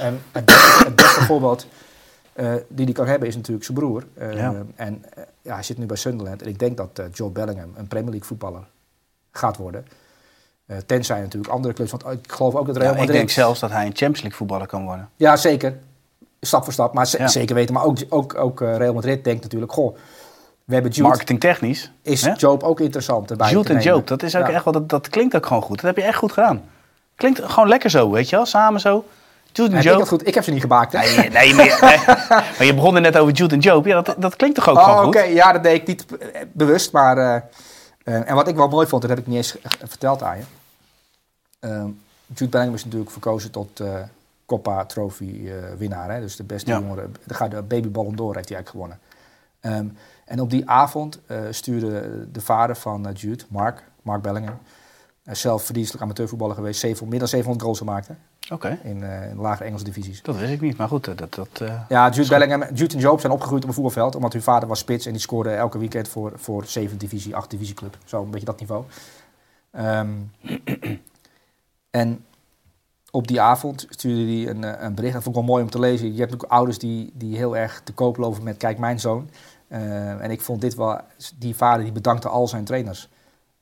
[0.00, 1.66] En het beste, het beste voorbeeld
[2.36, 4.04] eh, die hij kan hebben is natuurlijk zijn broer.
[4.14, 4.54] Eh, Ja.
[4.74, 6.42] En eh, ja, hij zit nu bij Sunderland.
[6.42, 8.62] En ik denk dat Joe Bellingham een Premier League voetballer
[9.32, 9.86] gaat worden.
[10.86, 11.90] Tenzij natuurlijk andere clubs.
[11.90, 13.16] Want ik geloof ook dat Real Ja, ik Madrid...
[13.16, 15.08] denk zelfs dat hij een Champions League voetballer kan worden.
[15.16, 15.78] Ja, zeker.
[16.40, 16.94] Stap voor stap.
[16.94, 17.28] Maar Ja.
[17.28, 17.74] zeker weten.
[17.74, 19.72] Maar ook, ook, ook Real Madrid denkt natuurlijk...
[19.72, 19.96] Goh,
[20.64, 21.08] we hebben Jude.
[21.08, 21.92] Marketingtechnisch.
[22.02, 22.32] Is hè?
[22.36, 23.80] Job ook interessant erbij Jude en?
[23.80, 25.76] Joop, dat is ook echt wel, dat, dat klinkt ook gewoon goed.
[25.76, 26.62] Dat heb je echt goed gedaan.
[27.14, 28.46] Klinkt gewoon lekker zo, weet je wel?
[28.46, 29.04] Samen zo.
[29.56, 30.26] Jude en Heb ik, goed?
[30.26, 30.92] ik heb ze niet gemaakt.
[30.92, 30.98] Hè?
[31.16, 31.98] Nee, nee, maar, nee.
[32.36, 33.86] maar je begon er net over Jude en Joop.
[33.86, 35.22] Ja, dat, dat klinkt toch ook Oh, gewoon oké.
[35.22, 35.32] goed?
[35.32, 36.06] Ja, dat deed ik niet
[36.52, 36.92] bewust.
[36.92, 37.34] Maar, eh,
[38.04, 40.44] eh, en wat ik wel mooi vond, dat heb ik niet eens verteld aan je.
[41.60, 41.88] Ehm,
[42.26, 43.94] Jude Bellingham is natuurlijk verkozen tot eh
[44.46, 46.10] Coppa Trophy winnaar.
[46.10, 46.20] Hè?
[46.20, 46.78] Dus de beste Ja.
[46.78, 47.08] jongere.
[47.24, 48.98] De, gaat de Baby Ballon d'Or heeft hij eigenlijk gewonnen.
[49.60, 49.86] Ehm,
[50.24, 51.18] en op die avond
[51.50, 54.58] stuurde de vader van Jude, Mark, Mark Bellingham,
[55.26, 58.14] eh, zelf verdienstelijk amateurvoetballer geweest, zeven, meer dan 700 goals gemaakt hè?
[58.54, 60.22] Oké, in, eh, in lage Engelse divisies.
[60.22, 60.76] dat wist ik niet.
[60.76, 61.34] Maar goed, eh, dat...
[61.34, 64.14] dat Ja, Jude Bellingham, Jude en Joop zijn opgegroeid op een voetbalveld.
[64.14, 67.50] Omdat hun vader was spits en die scoorde elke weekend voor, voor 7 divisie, 8
[67.50, 67.98] divisieclub.
[68.04, 68.84] Zo een beetje dat niveau.
[69.70, 70.08] Ehm,
[72.00, 72.24] en
[73.10, 75.14] op die avond stuurde hij een, een bericht.
[75.14, 76.14] Dat vond ik wel mooi om te lezen.
[76.14, 79.30] Je hebt ook ouders die, die heel erg te koop lopen met kijk mijn zoon.
[79.68, 81.00] En ik vond dit wel,
[81.38, 83.08] die vader die bedankte al zijn trainers.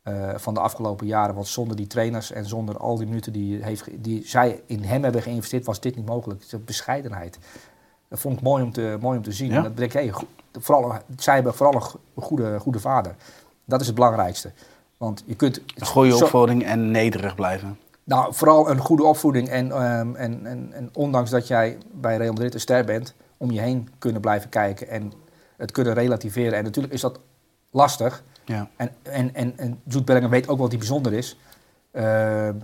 [0.04, 1.34] Eh, van de afgelopen jaren.
[1.34, 5.02] Want zonder die trainers en zonder al die minuten die, heeft, die zij in hem
[5.02, 6.44] hebben geïnvesteerd, was dit niet mogelijk.
[6.50, 7.38] Een bescheidenheid.
[8.08, 9.50] Dat vond ik mooi om te, mooi om te zien.
[9.50, 9.56] Ja.
[9.56, 10.12] En dat denk ik, hey,
[10.60, 13.14] vooral, zij hebben vooral een go- een goede, goede vader.
[13.64, 14.52] Dat is het belangrijkste.
[14.96, 15.60] Want je kunt...
[15.74, 17.78] een goede zo- opvoeding en nederig blijven.
[18.04, 19.48] nou, vooral een goede opvoeding.
[19.48, 23.50] En, ehm, en, en, en ondanks dat jij bij Real Madrid een ster bent, om
[23.50, 25.12] je heen kunnen blijven kijken en
[25.56, 26.58] het kunnen relativeren.
[26.58, 27.20] En natuurlijk is dat
[27.70, 28.22] lastig.
[28.44, 28.68] Ja.
[28.76, 31.38] En, en, en, en Jude Bellingham weet ook wel dat hij bijzonder is.
[31.90, 32.54] Ehm,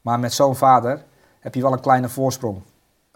[0.00, 1.04] maar met zo'n vader
[1.40, 2.60] heb je wel een kleine voorsprong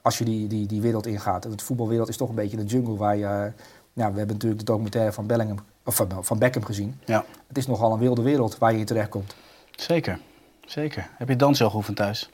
[0.03, 1.43] als je die, die, die wereld ingaat.
[1.43, 3.25] De voetbalwereld is toch een beetje de jungle waar je...
[3.25, 3.53] eh,
[3.93, 7.01] ja, we hebben natuurlijk de documentaire van Bellingham Of van, van Beckham gezien.
[7.05, 9.35] Ja, Het is nogal een wilde wereld waar je in terecht komt.
[9.71, 10.19] zeker.
[10.67, 11.09] Zeker.
[11.12, 12.31] Heb je dans al geoefend thuis?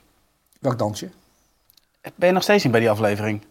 [0.60, 1.08] Welk dansje?
[2.14, 3.42] Ben je nog steeds niet bij die aflevering?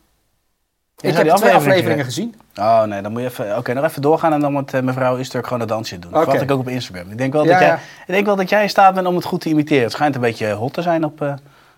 [1.02, 2.36] Je ik heb twee aflevering afleveringen gezien.
[2.56, 5.18] Oh nee, dan moet je even, oké, nog even doorgaan en dan met eh, mevrouw
[5.18, 6.12] Isturk gewoon een dansje doen.
[6.12, 6.22] Dat Oké.
[6.22, 7.12] verwacht ik ook op Instagram.
[7.12, 7.76] Ik denk, wel Ja, dat jij, ja.
[7.76, 9.84] ik denk wel dat jij in staat bent om het goed te imiteren.
[9.84, 11.30] Het schijnt een beetje hot te zijn op, eh,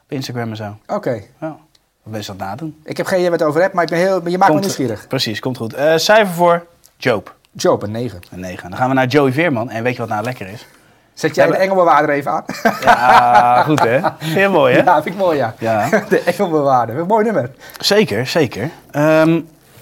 [0.03, 0.78] op Instagram en zo.
[0.88, 1.21] Oké.
[1.41, 1.55] Ja,
[2.03, 2.76] best wat nadoen.
[2.84, 4.59] Ik heb geen idee wat het over hebt, maar ik ben heel, je maakt me
[4.59, 5.07] nieuwsgierig.
[5.07, 5.74] Precies, komt goed.
[5.74, 6.65] Eh, cijfer voor
[6.97, 8.19] Joop, Joop, een 9.
[8.32, 8.69] een 9.
[8.69, 9.69] Dan gaan we naar Joey Veerman.
[9.69, 10.65] En weet je wat nou lekker is?
[11.14, 12.43] Zet jij Ja, de engelbewaarder even aan?
[12.82, 13.99] Ja, goed hè?
[14.18, 14.84] Heel mooi hè?
[14.91, 15.53] Ja, vind ik mooi, ja.
[15.59, 15.89] Ja.
[16.09, 16.97] De engelbewaarder.
[16.97, 17.51] Een mooi nummer.
[17.80, 18.70] Zeker, zeker.
[18.91, 19.30] Ehm,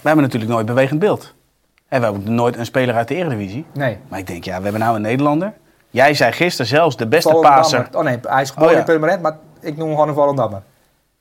[0.02, 1.34] we hebben natuurlijk nooit bewegend beeld.
[1.88, 3.66] En we hebben nooit een speler uit de Eredivisie.
[3.74, 3.98] Nee.
[4.08, 5.54] Maar ik denk, ja, we hebben nou een Nederlander.
[5.90, 7.88] Jij zei gisteren zelfs de beste passer.
[7.92, 8.80] Oh nee, hij is geboren Oh, ja.
[8.80, 10.62] in Purmerend, maar ik noem hem gewoon een Volendammer.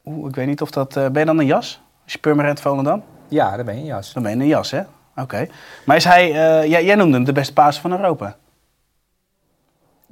[0.04, 0.96] Oeh, ik weet niet of dat...
[0.96, 1.82] eh, ben je dan een jas?
[2.04, 3.02] Als je Purmerend Volendam?
[3.28, 4.12] Ja, daar ben je, Jas.
[4.12, 4.80] Dan ben je een jas, hè?
[5.16, 5.46] Oké.
[5.84, 6.22] Maar is hij...
[6.28, 8.36] eh, jij, jij noemde hem de beste passer van Europa.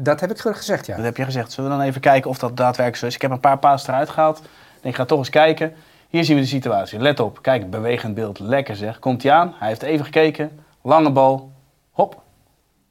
[0.01, 0.96] Dat heb ik gezegd, ja.
[0.96, 1.53] Dat heb je gezegd.
[1.53, 3.14] Zullen we dan even kijken of dat daadwerkelijk zo is?
[3.14, 4.38] Ik heb een paar passes eruit gehaald.
[4.38, 5.74] Ik denk, ik ga toch eens kijken.
[6.09, 6.99] Hier zien we de situatie.
[6.99, 7.42] Let op.
[7.42, 8.38] Kijk, bewegend beeld.
[8.38, 8.99] Lekker zeg.
[8.99, 9.55] Komt hij aan.
[9.59, 10.61] Hij heeft even gekeken.
[10.82, 11.53] Lange bal.
[11.90, 12.22] Hop.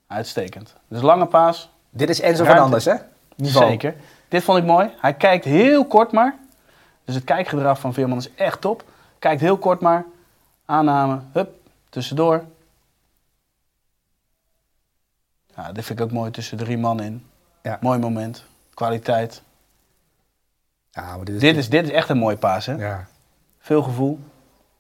[0.07, 0.75] Uitstekend.
[0.87, 1.69] Dus lange paas.
[1.89, 2.61] Dit is Enzo Ruimte.
[2.61, 2.93] Fernandes, hè?
[3.35, 3.67] Niveau.
[3.67, 3.95] Zeker.
[4.27, 4.89] Dit vond ik mooi.
[5.01, 6.35] Hij kijkt heel kort maar.
[7.05, 8.83] Dus het kijkgedrag van Veerman is echt top.
[9.19, 10.05] Kijkt heel kort maar.
[10.65, 11.19] Aanname.
[11.31, 11.49] Hup.
[11.89, 12.43] Tussendoor.
[15.57, 16.31] Ja, dit vind ik ook mooi.
[16.31, 17.25] Tussen drie man in.
[17.61, 17.77] Ja.
[17.81, 18.43] Mooi moment.
[18.73, 19.41] Kwaliteit.
[20.91, 21.41] Ja, maar dit is...
[21.41, 22.73] Dit is, dit is echt een mooie paas, hè?
[22.73, 23.07] Ja.
[23.59, 24.19] Veel gevoel.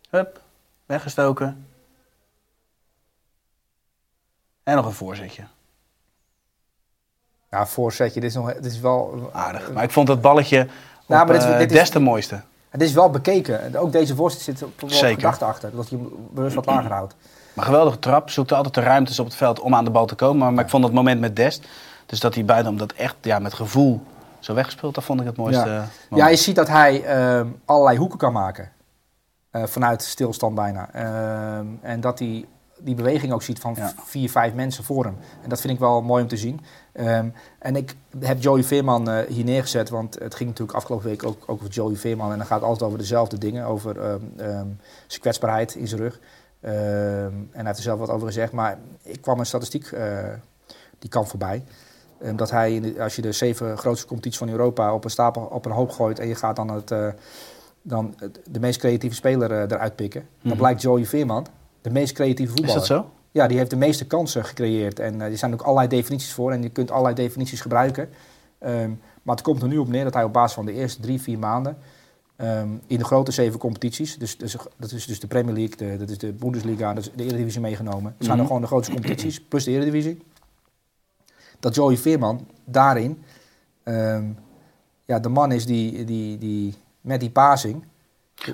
[0.09, 0.41] Hup.
[0.85, 1.67] Weggestoken.
[4.63, 5.43] En nog een voorzetje.
[7.51, 9.29] Ja, voorzetje, dit is, nog, dit is wel...
[9.33, 9.71] Aardig.
[9.71, 10.67] Maar ik vond dat balletje op,
[11.07, 12.41] Nou, maar dit is- eh, dit is- des te mooiste.
[12.69, 13.75] Het is wel bekeken.
[13.75, 15.75] Ook deze voorzet zit op wel gedachte achter.
[15.75, 17.15] Dat je hem bewust wat lager houdt.
[17.57, 18.29] Maar geweldige trap.
[18.29, 20.37] Zoekte altijd de ruimtes op het veld om aan de bal te komen.
[20.37, 21.67] Maar, maar ik vond dat moment met Dest.
[22.05, 24.01] Dus dat hij buiten dat echt ja, met gevoel
[24.39, 24.95] zo weggespeeld.
[24.95, 25.81] Dat vond ik het mooiste.
[26.09, 26.27] Ja.
[26.27, 28.71] je ziet dat hij ehm, allerlei hoeken kan maken.
[29.49, 30.89] Eh, vanuit stilstand bijna.
[30.93, 32.45] Ehm, en dat hij
[32.79, 33.93] die beweging ook ziet van Ja.
[34.05, 35.17] vier, vijf mensen voor hem.
[35.43, 36.61] En dat vind ik wel mooi om te zien.
[36.91, 37.29] Ehm,
[37.59, 41.37] en ik heb Joey Veerman eh, hier neergezet, want het ging natuurlijk afgelopen week ook,
[41.41, 42.31] ook over Joey Veerman.
[42.31, 44.19] En dan gaat het altijd over dezelfde dingen, over
[45.07, 46.19] zijn kwetsbaarheid in zijn rug.
[46.71, 50.17] Ehm, en hij heeft er zelf wat over gezegd, maar ik kwam een statistiek, eh,
[50.99, 51.63] die kan voorbij.
[52.21, 55.09] Ehm, dat hij, in de- als je de zeven grootste competities van Europa op een,
[55.09, 57.07] stapel, op een hoop gooit en je gaat dan, het, eh,
[57.81, 58.15] dan
[58.49, 60.57] de meest creatieve speler eh, eruit pikken, dan Mhm.
[60.57, 61.47] blijkt Joey Veerman
[61.81, 62.87] de meest creatieve Is voetballer.
[62.87, 63.09] dat zo?
[63.31, 64.99] Ja, die heeft de meeste kansen gecreëerd.
[64.99, 68.09] En er zijn ook allerlei definities voor en je kunt allerlei definities gebruiken.
[68.59, 68.91] Ehm,
[69.23, 71.21] maar het komt er nu op neer dat hij op basis van de eerste drie,
[71.21, 71.77] vier maanden
[72.37, 75.97] ehm, in de grote zeven competities, dus, dus, dat is dus de Premier League, de,
[75.97, 78.15] dat is de Bundesliga, dat is de Eredivisie meegenomen.
[78.17, 80.21] Dat zijn dan gewoon de grootste competities, plus de Eredivisie.
[81.59, 83.23] Dat Joey Veerman daarin
[83.83, 84.25] ehm,
[85.05, 87.83] ja, de man is die, die, die met die passing.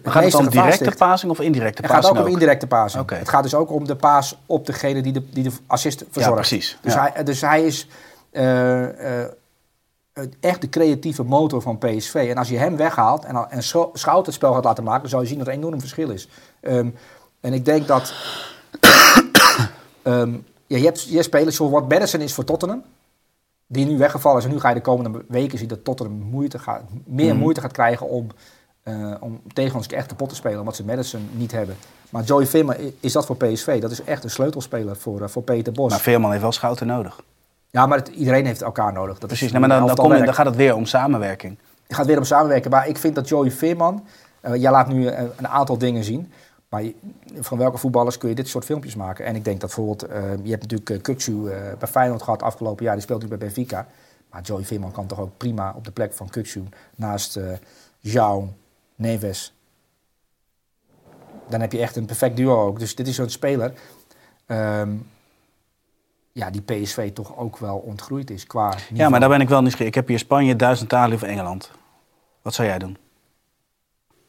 [0.03, 3.03] Maar gaat het dan gevaar directe passing of indirecte Het gaat ook om indirecte passing.
[3.03, 3.15] Oké.
[3.15, 6.36] Het gaat dus ook om de paas op degene die de, die de assist verzorgt.
[6.38, 6.77] precies.
[6.81, 7.11] Dus, Ja.
[7.13, 7.88] hij, dus hij is
[8.31, 8.84] eh,
[9.21, 9.38] eh, het-
[10.39, 12.16] echt de creatieve motor van PSV.
[12.30, 15.09] En als je hem weghaalt en, en Scho- Schout het spel gaat laten maken, dan
[15.09, 16.28] zou je zien dat er een enorm verschil is.
[16.61, 16.89] Ehm,
[17.39, 18.14] en ik denk dat...
[20.03, 20.32] Ehm,
[20.68, 22.84] ja, je, hebt, je spelers zoals wat Madison is voor Tottenham.
[23.68, 24.45] Die nu weggevallen is.
[24.45, 27.38] En nu ga je de komende weken zien dat Tottenham moeite gaat, meer Mhm.
[27.41, 28.28] moeite gaat krijgen om,
[28.84, 30.59] eh om tegen ons echt kapot te spelen.
[30.59, 31.76] Omdat ze Madison niet hebben.
[32.09, 33.82] Maar Joey Veerman is dat voor PSV.
[33.82, 35.89] Dat is echt een sleutelspeler voor, eh, voor Peter Bos.
[35.89, 37.22] Maar Veerman heeft wel schouten nodig.
[37.74, 39.17] Ja, maar het- iedereen heeft elkaar nodig.
[39.19, 39.45] Dat Precies.
[39.45, 41.57] is Nee, maar dan, dan, kom je, dan gaat het weer om samenwerking.
[41.88, 42.71] Je gaat weer om samenwerken.
[42.71, 44.05] Maar ik vind dat Joey Veerman...
[44.41, 46.32] eh, jij laat nu eh, een aantal dingen zien.
[46.69, 46.95] Maar je-
[47.39, 49.26] van welke voetballers kun je dit soort filmpjes maken?
[49.26, 50.03] En ik denk dat bijvoorbeeld...
[50.11, 52.93] eh, je hebt natuurlijk uh, bij Feyenoord gehad afgelopen jaar.
[52.93, 53.88] Die speelt nu bij Benfica.
[54.32, 56.61] Maar Joey Veerman kan toch ook prima op de plek van Kukçu...
[56.95, 57.43] naast eh
[58.07, 58.43] João,
[58.95, 59.53] Neves.
[61.49, 62.80] Dan heb je echt een perfect duo ook.
[62.80, 63.74] Dus dit is zo'n speler...
[64.45, 64.89] ehm,
[66.34, 69.59] ja, die PSV toch ook wel ontgroeid is qua Ja, maar daar ben ik wel
[69.61, 69.88] nieuwsgierig.
[69.88, 71.71] Ik heb hier Spanje, Duitsland, Italië of Engeland.
[72.41, 72.97] Wat zou jij doen?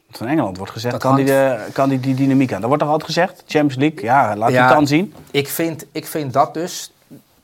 [0.05, 2.59] Want van Engeland wordt gezegd, Dat kan die, de, kan die die dynamiek aan?
[2.59, 3.43] Dat wordt toch altijd gezegd?
[3.47, 4.69] Champions League, ja, laat Ja.
[4.69, 5.15] je dan zien.
[5.31, 6.93] Ik vind, ik vind dat dus,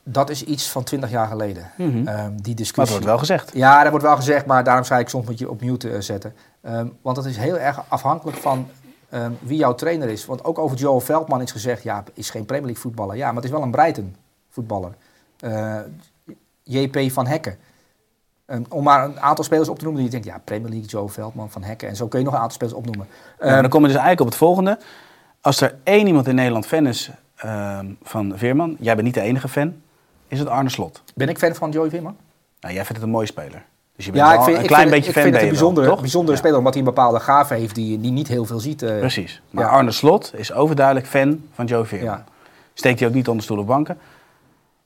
[0.03, 1.71] dat is iets van 20 jaar geleden.
[1.77, 2.07] Mhm.
[2.07, 2.81] Ehm, die Maar discussie.
[2.81, 3.51] het wordt wel gezegd.
[3.53, 5.99] Ja, dat wordt wel gezegd, maar daarom zei ik soms moet je op mute eh,
[6.01, 6.33] zetten.
[6.61, 8.67] Ehm, want dat is heel erg afhankelijk van
[9.09, 10.25] ehm, wie jouw trainer is.
[10.25, 13.15] Want ook over Joel Veldman is gezegd, ja, is geen Premier League voetballer.
[13.15, 14.15] Ja, maar het is wel een Brighton
[14.51, 14.91] voetballer.
[15.39, 15.79] Eh,
[16.63, 17.57] JP van Hekken.
[18.45, 20.87] Ehm, om maar een aantal spelers op te noemen die je denkt, ja, Premier League,
[20.87, 21.87] Joe Veldman, Van Hekken.
[21.87, 23.07] En zo kun je nog een aantal spelers opnoemen.
[23.39, 24.79] Ja, Ehm, dan kom je dus eigenlijk op het volgende.
[25.41, 29.21] Als er één iemand in Nederland fan is ehm, van Veerman, jij bent niet de
[29.21, 29.73] enige fan,
[30.27, 31.01] is het Arne Slot.
[31.15, 32.15] Ben ik fan van Joey Veerman?
[32.59, 33.63] Nou, jij vindt het een mooie speler.
[33.95, 35.43] Dus je bent Ja, ik vind, een ik klein vind, beetje ik fan vind het
[35.43, 36.39] een wel, bijzondere, bijzondere Ja.
[36.39, 38.81] speler, omdat hij een bepaalde gave heeft die, die niet heel veel ziet.
[38.81, 38.97] eh.
[38.99, 39.41] Precies.
[39.49, 39.69] Maar Ja.
[39.69, 42.09] Arne Slot is overduidelijk fan van Joey Veerman.
[42.09, 42.23] Ja.
[42.73, 43.97] Steekt hij ook niet onder stoel of banken.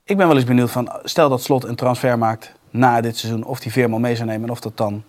[0.07, 3.43] Ik ben wel eens benieuwd van, stel dat Slot een transfer maakt na dit seizoen,
[3.45, 5.03] of die Veerman mee zou nemen en of dat dan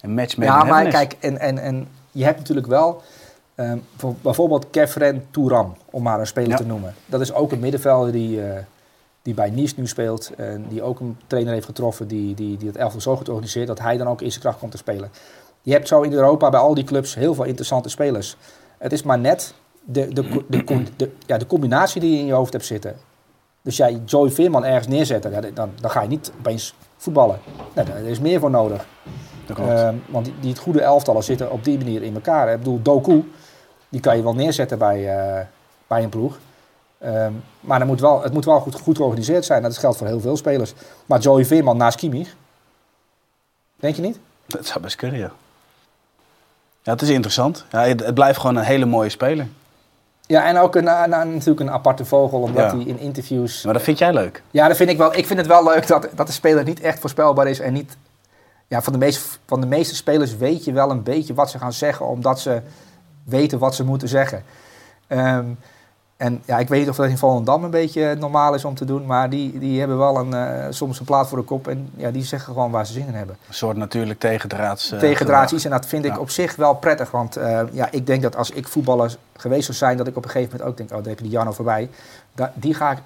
[0.00, 3.02] een match mee Ja, maar kijk, en, en, en je hebt natuurlijk wel
[3.54, 6.56] ehm, voor- bijvoorbeeld Kefren Touram, om maar een speler Ja.
[6.56, 6.94] te noemen.
[7.06, 8.62] Dat is ook een middenvelder die, eh,
[9.22, 10.30] die bij Nice nu speelt.
[10.36, 13.66] En die ook een trainer heeft getroffen die, die, die het elftal zo goed organiseert
[13.66, 15.10] dat hij dan ook in zijn kracht komt te spelen.
[15.62, 18.36] Je hebt zo in Europa bij al die clubs heel veel interessante spelers.
[18.78, 22.32] Het is maar net de, de, de, de- ja, de combinatie die je in je
[22.32, 22.96] hoofd hebt zitten.
[23.62, 27.40] Dus jij Joey Veerman ergens neerzetten, ja, dan, dan ga je niet opeens voetballen.
[27.74, 28.86] Nee, daar is meer voor nodig.
[29.56, 32.46] Ehm, want die, die het goede elftallen zitten op die manier in elkaar.
[32.46, 32.52] hè.
[32.52, 33.32] Ik bedoel, Doku,
[33.88, 35.46] die kan je wel neerzetten bij, eh,
[35.86, 36.38] bij een ploeg.
[36.98, 39.62] Ehm, maar dan moet wel, het moet wel goed, goed georganiseerd zijn.
[39.62, 40.72] Dat geldt voor heel veel spelers.
[41.06, 42.34] Maar Joey Veerman naast Kimmich,
[43.76, 44.18] denk je niet?
[44.46, 45.30] Dat zou best kunnen, ja.
[46.82, 47.64] Ja, het is interessant.
[47.70, 49.48] Ja, het, het blijft gewoon een hele mooie speler.
[50.30, 52.76] Ja, en ook een, een- een- natuurlijk een aparte vogel, omdat Ja.
[52.76, 53.64] hij in interviews...
[53.64, 54.42] Maar dat vind jij leuk.
[54.50, 55.16] Ja, dat vind ik wel.
[55.16, 57.96] Ik vind het wel leuk dat, dat de speler niet echt voorspelbaar is en niet.
[58.66, 61.58] Ja, van de, meest, van de meeste spelers weet je wel een beetje wat ze
[61.58, 62.60] gaan zeggen, omdat ze
[63.24, 64.42] weten wat ze moeten zeggen.
[65.06, 65.44] Ehm,
[66.20, 68.84] en ja, ik weet niet of dat in Volendam een beetje normaal is om te
[68.84, 71.90] doen, maar die, die hebben wel een, eh, soms een plaat voor de kop en
[71.96, 73.36] ja, die zeggen gewoon waar ze zin in hebben.
[73.48, 74.92] Een soort natuurlijk tegendraads.
[74.92, 76.18] eh, Tegendraadjes en dat vind ik Ja.
[76.18, 79.76] op zich wel prettig, want eh, ja, ik denk dat als ik voetballer geweest zou
[79.76, 81.52] zijn, dat ik op een gegeven moment ook denk, oh, daar heb je die Jarno
[81.52, 81.90] voorbij.
[82.34, 82.98] Da- die ga ik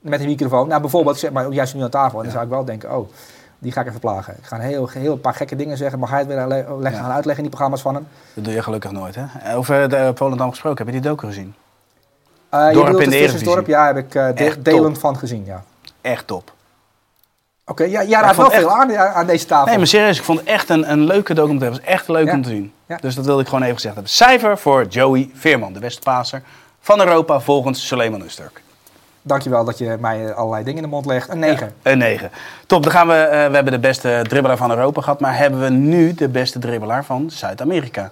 [0.00, 2.50] met een microfoon, nou bijvoorbeeld, zeg maar, juist nu aan tafel, en dan zou ik
[2.50, 3.08] wel denken, oh,
[3.58, 4.34] die ga ik even plagen.
[4.38, 6.80] Ik ga een heel, heel paar gekke dingen zeggen, mag hij het weer le- leggen,
[6.80, 6.90] Ja.
[7.06, 8.06] gaan uitleggen in die programma's van hem?
[8.34, 9.54] Dat doe je gelukkig nooit, hè?
[9.56, 11.54] Over de uh, Volendam gesproken, heb je die docu gezien?
[12.50, 13.66] Eh, je Dorp in de het Vissersdorp?
[13.66, 14.98] Ja, heb ik eh, de- Echt delen top.
[14.98, 15.62] van gezien, ja.
[16.00, 16.52] Echt top.
[17.66, 19.66] Oké, ja, jij raadt wel veel aan, aan deze tafel.
[19.66, 21.76] Nee, maar serieus, ik vond het echt een, een leuke documentaire.
[21.76, 22.32] Het was echt leuk Ja.
[22.32, 22.72] om te zien.
[22.86, 22.96] Ja.
[23.00, 24.12] Dus dat wilde ik gewoon even gezegd hebben.
[24.12, 26.42] Cijfer voor Joey Veerman, de beste paser
[26.80, 28.62] van Europa volgens Suleiman Usturk.
[29.22, 31.28] Dankjewel dat je mij allerlei dingen in de mond legt.
[31.28, 31.74] Een 9.
[31.82, 32.30] Een 9.
[32.66, 33.14] Top, dan gaan we.
[33.14, 36.58] eh, we hebben de beste dribbelaar van Europa gehad, maar hebben we nu de beste
[36.58, 38.10] dribbelaar van Zuid-Amerika?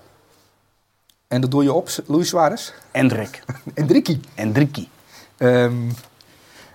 [1.29, 2.72] En dat doe je op, Luis Suarez.
[2.91, 3.43] Endrik.
[3.74, 4.20] En Driekie.
[4.35, 4.89] Endriki.
[5.37, 5.87] Ehm,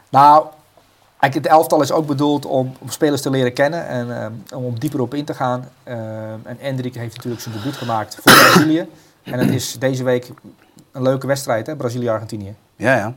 [0.10, 0.48] nou,
[1.20, 4.80] eigenlijk het elftal is ook bedoeld om, om spelers te leren kennen en ehm, om
[4.80, 5.70] dieper op in te gaan.
[5.84, 8.88] Ehm, en Endrik heeft natuurlijk zijn debuut gemaakt voor Brazilië.
[9.24, 10.32] En het is deze week
[10.92, 12.56] een leuke wedstrijd, hè, Brazilië-Argentinië.
[12.76, 13.14] Ja, ja.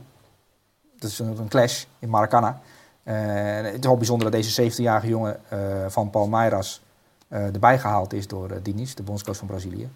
[0.99, 2.61] Dat is een, een clash in Maracana.
[3.03, 6.81] En het is wel bijzonder dat deze 17-jarige jongen eh, van Palmeiras
[7.27, 9.89] eh, erbij gehaald is door eh, Diniz, de bondscoach van Brazilië.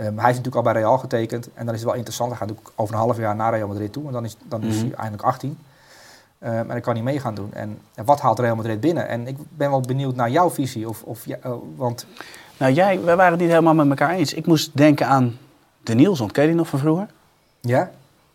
[0.00, 1.48] Ehm, hij is natuurlijk al bij Real getekend.
[1.54, 2.30] En dan is het wel interessant.
[2.30, 4.06] Hij gaat ook over een half jaar naar Real Madrid toe.
[4.06, 4.84] En dan is, dan is Mhm.
[4.86, 5.58] hij eindelijk 18.
[6.38, 7.52] Ehm, en dan kan hij mee gaan doen.
[7.52, 9.08] En, en wat haalt Real Madrid binnen?
[9.08, 10.88] En ik ben wel benieuwd naar jouw visie.
[10.88, 12.06] Of, of, eh, want
[12.56, 14.34] Nou, jij, wij waren het niet helemaal met elkaar eens.
[14.34, 15.38] Ik moest denken aan
[15.82, 16.30] de Nielsen.
[16.30, 17.06] Ken je die nog van vroeger?
[17.60, 17.90] ja,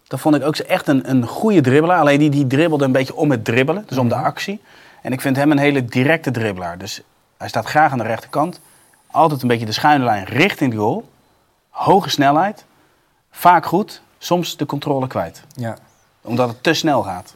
[0.07, 1.99] Dat vond ik ook echt een, een goede dribbelaar.
[1.99, 4.23] Alleen die, die dribbelde een beetje om het dribbelen, dus om de Mhm.
[4.23, 4.61] actie.
[5.01, 6.77] En ik vind hem een hele directe dribbelaar.
[6.77, 7.01] Dus
[7.37, 8.59] hij staat graag aan de rechterkant.
[9.11, 11.05] Altijd een beetje de schuine lijn richting de goal.
[11.75, 12.65] Hoge snelheid.
[13.31, 14.01] Vaak goed.
[14.17, 15.43] Soms de controle kwijt.
[15.55, 15.77] ja.
[16.21, 17.33] Omdat het te snel gaat.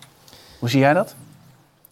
[0.59, 1.15] Hoe zie jij dat?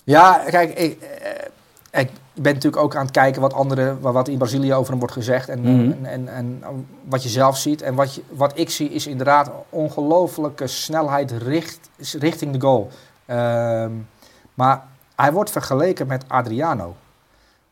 [0.03, 4.27] Ja, kijk, ik, eh, ik ben natuurlijk ook aan het kijken wat andere, wa- wat
[4.27, 6.05] in Brazilië over hem wordt gezegd en, Mhm.
[6.05, 6.27] en, en,
[6.63, 6.63] en
[7.03, 7.81] wat je zelf ziet.
[7.81, 11.89] En wat, je, wat ik zie is inderdaad ongelofelijke snelheid richt,
[12.19, 12.89] richting de goal.
[13.25, 13.91] Ehm,
[14.53, 14.83] maar
[15.15, 16.95] hij wordt vergeleken met Adriano.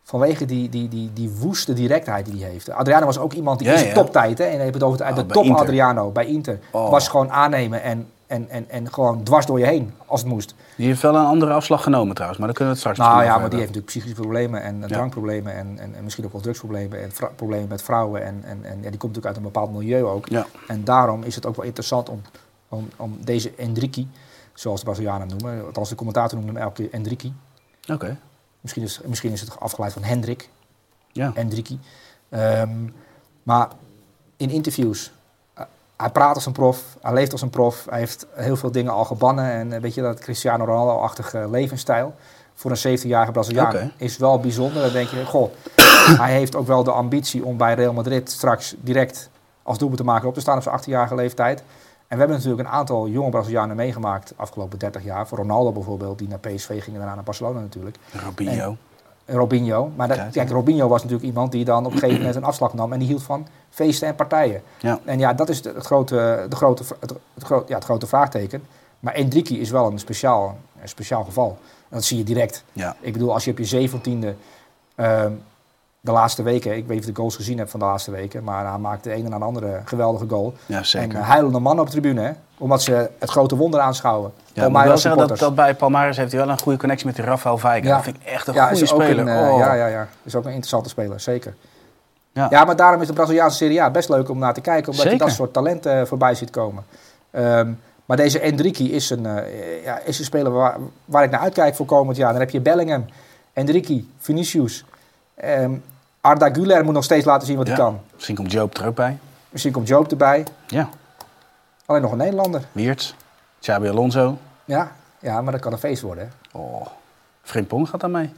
[0.08, 2.70] Vanwege die, die, die, die woeste directheid die hij heeft.
[2.70, 3.96] Adriano was ook iemand die Ja, in zijn ja.
[4.02, 5.62] toptijd, hè, en je hebt het over Oh, de bij top Inter.
[5.62, 6.90] Adriano bij Inter, Oh.
[6.90, 10.56] was gewoon aannemen en, en, en, en gewoon dwars door je heen als het moest.
[10.78, 12.40] Die heeft wel een andere afslag genomen trouwens.
[12.40, 14.80] Maar daar kunnen we het straks Nou ja, maar die heeft natuurlijk psychische problemen en
[14.80, 14.88] Ja.
[14.88, 18.24] drankproblemen en, en, en misschien ook wel drugsproblemen en problemen met vrouwen.
[18.26, 20.28] En, en, en ja, die komt natuurlijk uit een bepaald milieu ook.
[20.68, 22.22] En daarom is het ook wel interessant om,
[22.70, 24.08] om, om deze Endriki,
[24.54, 27.34] zoals de Brazilianen hem noemen, althans de commentator noemt hem elke keer Endriki.
[27.92, 28.18] Oké.
[28.66, 30.50] Misschien is, misschien is het afgeleid van Hendrik,
[31.12, 31.32] Ja.
[31.36, 31.80] Endriki.
[32.30, 32.70] Ehm,
[33.44, 33.68] maar
[34.38, 35.12] in interviews,
[35.54, 35.64] eh,
[35.98, 38.92] hij praat als een prof, hij leeft als een prof, hij heeft heel veel dingen
[38.92, 39.46] al gebannen.
[39.52, 42.16] En eh, weet je, dat Cristiano Ronaldo-achtige levensstijl
[42.56, 44.82] voor een 17-jarige Braziliaan is wel bijzonder.
[44.82, 45.52] Dan denk je, goh,
[46.24, 49.30] hij heeft ook wel de ambitie om bij Real Madrid straks direct
[49.64, 51.64] als doelpunt te maken op te staan op zijn 18-jarige leeftijd.
[52.08, 55.28] En we hebben natuurlijk een aantal jonge Brazilianen meegemaakt de afgelopen 30 jaar.
[55.28, 57.98] Voor Ronaldo bijvoorbeeld, die naar PSV ging en daarna naar Barcelona natuurlijk.
[58.24, 58.78] Robinho.
[59.26, 59.92] Robinho.
[59.96, 60.50] Maar dat, Kijk.
[60.50, 63.08] Robinho was natuurlijk iemand die dan op een gegeven moment een afslag nam en die
[63.08, 64.62] hield van feesten en partijen.
[64.80, 65.00] Ja.
[65.06, 68.64] En ja, dat is het grote, de grote, het, het, groot- ja, het grote vraagteken.
[69.00, 71.58] Maar Endriki is wel een speciaal, een speciaal geval.
[71.90, 72.64] En dat zie je direct.
[72.74, 72.96] Ja.
[73.00, 74.36] Ik bedoel, als je op je zeventiende
[74.96, 75.32] ehm
[76.06, 78.12] de laatste weken, ik weet niet of je de goals gezien hebt van de laatste
[78.12, 80.54] weken, maar hij maakte de ene na de andere geweldige goal.
[80.66, 81.10] Ja, zeker.
[81.10, 82.32] En uh, huilende mannen op de tribune, hè?
[82.58, 84.32] omdat ze het grote wonder aanschouwen.
[84.54, 87.26] Ja, wel zeggen dat, dat bij Palmares heeft hij wel een goede connectie met die
[87.26, 87.60] Rafael.
[87.64, 87.80] Ja.
[87.80, 89.20] Dat vind ik echt een ja, goede speler.
[89.20, 89.60] Een, eh, Oh.
[89.60, 90.08] Ja, ja, ja.
[90.24, 91.56] Is ook een interessante speler, zeker.
[92.32, 92.48] Ja.
[92.50, 92.64] Ja.
[92.64, 95.18] maar daarom is de Braziliaanse Serie A best leuk om naar te kijken, omdat je
[95.18, 96.84] dat soort talenten eh, voorbij ziet komen.
[97.32, 97.72] Ehm,
[98.06, 101.76] maar deze Endriki is een, eh, ja, is een speler waar, waar ik naar uitkijk
[101.76, 102.32] voor komend jaar.
[102.32, 103.06] Dan heb je Bellingham,
[103.54, 104.86] Endriki, Vinicius.
[105.36, 105.72] ehm,
[106.26, 108.02] Arda Güler moet nog steeds laten zien wat hij kan.
[108.14, 109.18] Misschien komt Joop er ook bij.
[109.50, 110.44] Misschien komt Joop erbij.
[110.68, 110.90] Ja,
[111.86, 112.62] Alleen nog een Nederlander.
[112.72, 113.14] Wiertz,
[113.60, 114.38] Xabi Alonso.
[114.66, 116.32] Ja, ja maar dat kan een feest worden.
[116.52, 116.60] Hè?
[116.60, 116.88] Oh,
[117.42, 118.34] Frimpong gaat dan mee.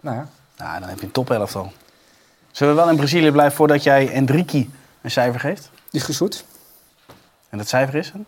[0.00, 0.28] Nou ja.
[0.56, 1.72] Nou, dan heb je een top elftal.
[2.50, 5.70] Zullen we wel in Brazilië blijven voordat jij Endriki een cijfer geeft?
[5.90, 6.44] Die is goed.
[7.48, 8.26] En dat cijfer is een?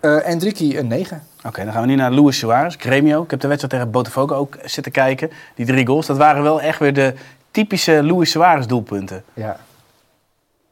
[0.00, 1.22] Eh Endriki een 9.
[1.44, 3.22] Oké, dan gaan we nu naar Luis Suarez, Gremio.
[3.22, 5.30] Ik heb de wedstrijd tegen Botafogo ook zitten kijken.
[5.54, 7.14] Die drie goals, dat waren wel echt weer de
[7.50, 9.24] typische Luis Suarez doelpunten.
[9.34, 9.56] Ja.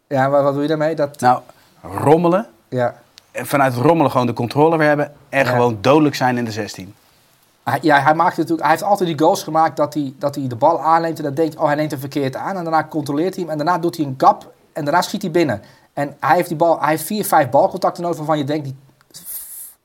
[0.08, 0.94] Ja, maar wat doe je daarmee?
[0.94, 1.40] Dat, Nou,
[1.82, 2.46] rommelen.
[2.68, 2.94] ja.
[3.30, 5.12] En vanuit rommelen gewoon de controle weer hebben.
[5.28, 5.50] En Ja.
[5.50, 6.94] gewoon dodelijk zijn in de 16.
[7.64, 10.46] Hij, ja, hij, maakt natuurlijk, hij heeft altijd die goals gemaakt dat hij, dat hij
[10.48, 12.56] de bal aanneemt en dan denkt, oh hij neemt hem verkeerd aan.
[12.56, 15.30] En daarna controleert hij hem en daarna doet hij een gap en daarna schiet hij
[15.30, 15.62] binnen.
[15.92, 18.76] En hij heeft, die bal, hij heeft vier, vijf balcontacten nodig waarvan je denkt, die,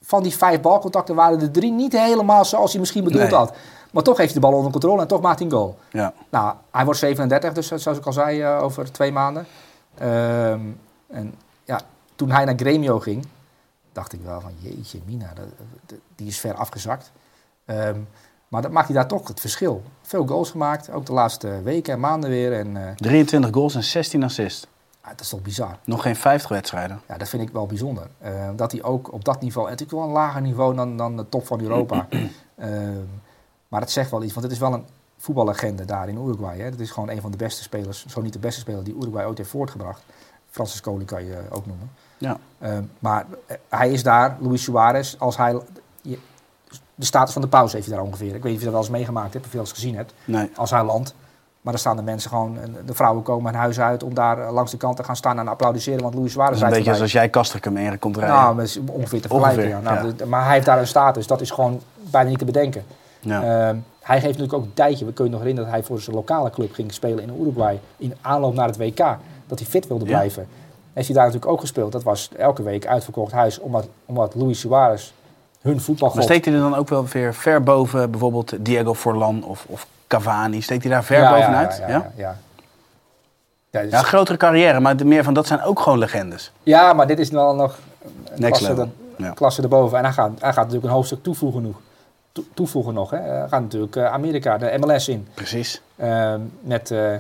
[0.02, 3.34] van die vijf balcontacten waren de drie niet helemaal zoals hij misschien bedoeld Nee.
[3.34, 3.54] had.
[3.94, 5.78] Maar toch heeft hij de bal onder controle en toch maakt hij een goal.
[5.92, 6.14] Ja.
[6.30, 9.46] Nou, hij wordt 37, dus zoals ik al zei, eh, over twee maanden.
[9.98, 10.60] Ehm,
[11.08, 11.34] en
[11.64, 11.80] ja,
[12.16, 13.26] toen hij naar Gremio ging,
[13.92, 15.46] dacht ik wel van jeetje, Mina, dat,
[15.86, 17.12] dat- die is ver afgezakt.
[17.66, 18.00] Ehm,
[18.48, 19.84] maar dat maakt hij daar toch het verschil.
[20.02, 22.54] Veel goals gemaakt, ook de laatste weken en maanden weer.
[22.54, 24.68] En eh, 23 goals en 16 assists.
[25.04, 25.78] ja, dat is toch bizar.
[25.84, 27.02] Nog geen 50 wedstrijden.
[27.08, 28.08] Ja, dat vind ik wel bijzonder.
[28.20, 31.18] Eh, dat hij ook op dat niveau, en natuurlijk wel een lager niveau dan, dan
[31.18, 32.08] de top van Europa.
[32.56, 32.98] Ehm,
[33.74, 34.86] maar dat zegt wel iets, want het is wel een
[35.18, 36.58] voetballegende daar in Uruguay.
[36.60, 36.70] Hè.
[36.70, 39.26] Dat is gewoon een van de beste spelers, zo niet de beste speler die Uruguay
[39.26, 40.02] ooit heeft voortgebracht.
[40.50, 41.92] Francis Coley kan je ook noemen.
[42.18, 42.38] Ja.
[42.60, 45.60] Ehm, maar eh, hij is daar, Luis Suarez, als hij...
[46.02, 46.20] je-
[46.96, 48.28] de status van de pauze heeft hij daar ongeveer.
[48.28, 49.96] Ik weet niet of je dat wel eens meegemaakt hebt of je dat eens gezien
[49.96, 50.14] hebt.
[50.26, 50.52] Nee.
[50.56, 51.16] Als hij landt.
[51.62, 54.40] Maar dan staan de mensen gewoon, en de vrouwen komen hun huis uit om daar
[54.40, 56.02] eh, langs de kant te gaan staan en applaudisseren.
[56.02, 58.36] Want Luis Suarez is een beetje zoals jij Kastrikum in komt rijden.
[58.36, 58.56] Nou,
[58.92, 59.38] ongeveer te vergelijken.
[59.38, 59.80] Ongeveer, ja.
[59.80, 60.26] Nou, ja.
[60.26, 62.84] Maar hij heeft daar een status, dat is gewoon bijna niet te bedenken.
[63.24, 63.42] Ja.
[63.42, 66.16] Ehm, hij heeft natuurlijk ook een tijdje, we kunnen nog herinneren dat hij voor zijn
[66.16, 67.80] lokale club ging spelen in Uruguay.
[67.98, 68.98] In aanloop naar het WK,
[69.48, 70.12] dat hij fit wilde Ja.
[70.12, 70.48] blijven.
[70.94, 71.92] Heeft hij daar natuurlijk ook gespeeld.
[71.92, 75.12] Dat was elke week uitverkocht huis, omdat, omdat Luis Suarez
[75.62, 76.16] hun voetbalgod...
[76.18, 79.88] maar steekt hij er dan ook wel weer ver boven bijvoorbeeld Diego Forlan of, of
[80.08, 80.62] Cavani?
[80.62, 81.78] Steekt hij daar ver Ja, bovenuit?
[81.78, 82.38] Ja, Ja, ja,
[83.72, 83.82] ja.
[83.82, 86.52] Dus- Ja, grotere carrière, maar meer van dat zijn ook gewoon legendes.
[86.64, 88.12] ja, maar dit is wel nog een
[88.42, 88.92] Next klasse, level.
[89.18, 89.30] Ja.
[89.30, 89.98] klasse erboven.
[89.98, 91.76] En hij gaat, hij gaat natuurlijk een hoofdstuk toevoegen nog.
[92.34, 93.48] To- toevoegen nog hè.
[93.48, 95.28] Gaat natuurlijk eh, Amerika, de MLS in.
[95.34, 95.82] Precies.
[95.96, 97.12] Ehm, met, eh,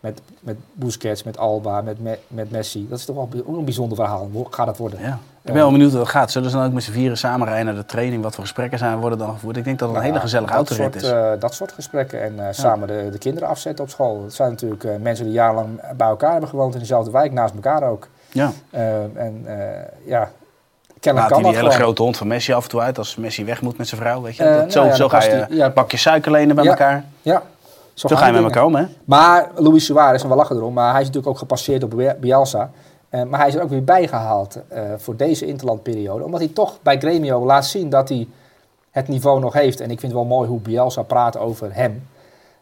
[0.00, 2.86] met, met Busquets, met Alba, met, met, met Messi.
[2.88, 4.28] Dat is toch wel ook een bijzonder verhaal.
[4.32, 5.00] Hoe gaat het worden?
[5.00, 5.08] Ja.
[5.42, 6.30] Ik ben wel benieuwd hoe dat gaat.
[6.30, 8.22] Zullen ze dan ook met z'n vieren samen rijden naar de training?
[8.22, 9.56] Wat voor gesprekken zijn worden dan gevoerd?
[9.56, 11.10] Ik denk dat het een hele Ja, gezellige dat autorit is.
[11.10, 12.22] eh, dat soort gesprekken.
[12.22, 14.22] En samen de, de kinderen afzetten op school.
[14.22, 17.82] Het zijn natuurlijk mensen die jarenlang bij elkaar hebben gewoond in dezelfde wijk, naast elkaar
[17.82, 18.08] ook.
[18.32, 18.52] ja.
[18.70, 19.46] Ehm, en
[20.04, 20.30] ja,
[21.02, 21.84] kennelijk hij kan die hele gewoon.
[21.84, 24.22] grote hond van Messi af en toe uit als Messi weg moet met zijn vrouw.
[24.22, 24.42] Weet je?
[24.44, 25.66] Eh, dat, nou zo ja, zo ga je die- ja.
[25.66, 26.70] een pakje suiker lenen bij Ja.
[26.70, 27.04] elkaar.
[27.22, 27.42] Ja,
[27.94, 28.84] zo, ga je met elkaar om, hè?
[29.04, 32.70] Maar Luis Suarez, en we lachen erom, maar hij is natuurlijk ook gepasseerd op Bielsa.
[33.08, 36.24] Eh, maar hij is er ook weer bijgehaald eh, voor deze interlandperiode.
[36.24, 38.28] Omdat hij toch bij Gremio laat zien dat hij
[38.90, 39.80] het niveau nog heeft.
[39.80, 42.08] En ik vind het wel mooi hoe Bielsa praat over hem.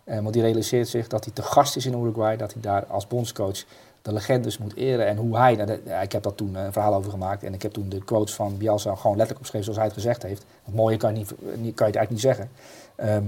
[0.05, 2.37] Want die realiseert zich dat hij te gast is in Uruguay.
[2.37, 3.65] Dat hij daar als bondscoach
[4.03, 5.07] de legendes moet eren.
[5.07, 7.43] En hoe hij, nou, ik heb daar toen eh, een verhaal over gemaakt.
[7.43, 10.23] En ik heb toen de quotes van Bielsa gewoon letterlijk opgeschreven zoals hij het gezegd
[10.23, 10.45] heeft.
[10.65, 11.25] Het mooie kan je,
[11.57, 12.51] niet, kan je het eigenlijk niet zeggen.
[12.95, 13.25] Ehm,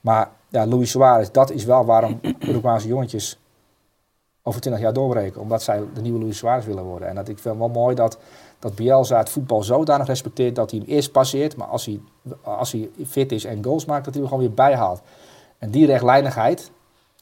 [0.00, 3.38] maar ja, Luis Suarez, dat is wel waarom Uruguayse jongetjes
[4.42, 5.40] over 20 jaar doorbreken.
[5.40, 7.08] Omdat zij de nieuwe Luis Suarez willen worden.
[7.08, 8.18] En dat ik vind wel mooi dat,
[8.58, 11.56] dat Bielsa het voetbal zodanig respecteert dat hij hem eerst passeert.
[11.56, 12.00] Maar als hij,
[12.42, 15.00] als hij fit is en goals maakt, dat hij hem gewoon weer bijhaalt.
[15.58, 16.70] En die rechtlijnigheid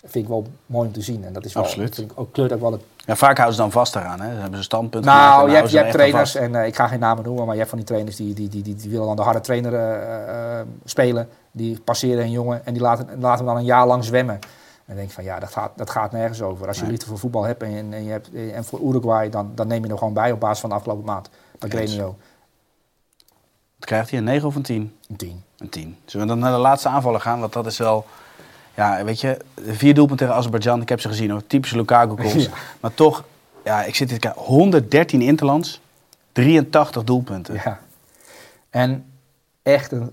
[0.02, 1.24] vind ik wel mooi om te zien.
[1.24, 1.94] En dat is wel, Absoluut.
[1.94, 4.20] vind ik ook, kleurt ook wel het Ja, vaak houden ze dan vast eraan.
[4.20, 4.34] Hè?
[4.34, 6.86] Ze hebben ze standpunt nou, je hebt, je hebt er trainers, en eh, ik ga
[6.86, 9.06] geen namen noemen, maar je hebt van die trainers die, die, die, die, die willen
[9.06, 11.28] dan de harde trainer eh, eh, spelen.
[11.50, 14.34] Die passeren een jongen en die laten, laten hem dan een jaar lang zwemmen.
[14.34, 16.66] En dan denk ik van ja, dat gaat, dat gaat nergens over.
[16.66, 19.66] Als je liefde voor voetbal hebt en, en, je hebt, en voor Uruguay, dan, dan
[19.66, 21.28] neem je er gewoon bij op basis van de afgelopen maand.
[21.58, 21.68] Bij.
[21.68, 22.16] Gremio.
[23.76, 24.18] Wat krijgt hij?
[24.18, 24.96] Een 9 of een 10?
[25.08, 25.42] Een 10.
[25.58, 25.96] Een 10.
[26.04, 27.40] Zullen we dan naar de laatste aanvaller gaan?
[27.40, 28.06] Want dat is wel...
[28.74, 30.80] Ja, weet je, vier doelpunten tegen Azerbeidzjan.
[30.80, 31.46] Ik heb ze gezien hoor.
[31.46, 32.44] Typische Lukaku goals.
[32.44, 32.50] Ja.
[32.80, 33.24] Maar toch,
[33.64, 34.42] ja, ik zit hier te kijken.
[34.42, 35.80] 113 interlands.
[36.32, 37.54] 83 doelpunten.
[37.54, 37.80] Ja.
[38.70, 39.04] En
[39.62, 40.10] echt een...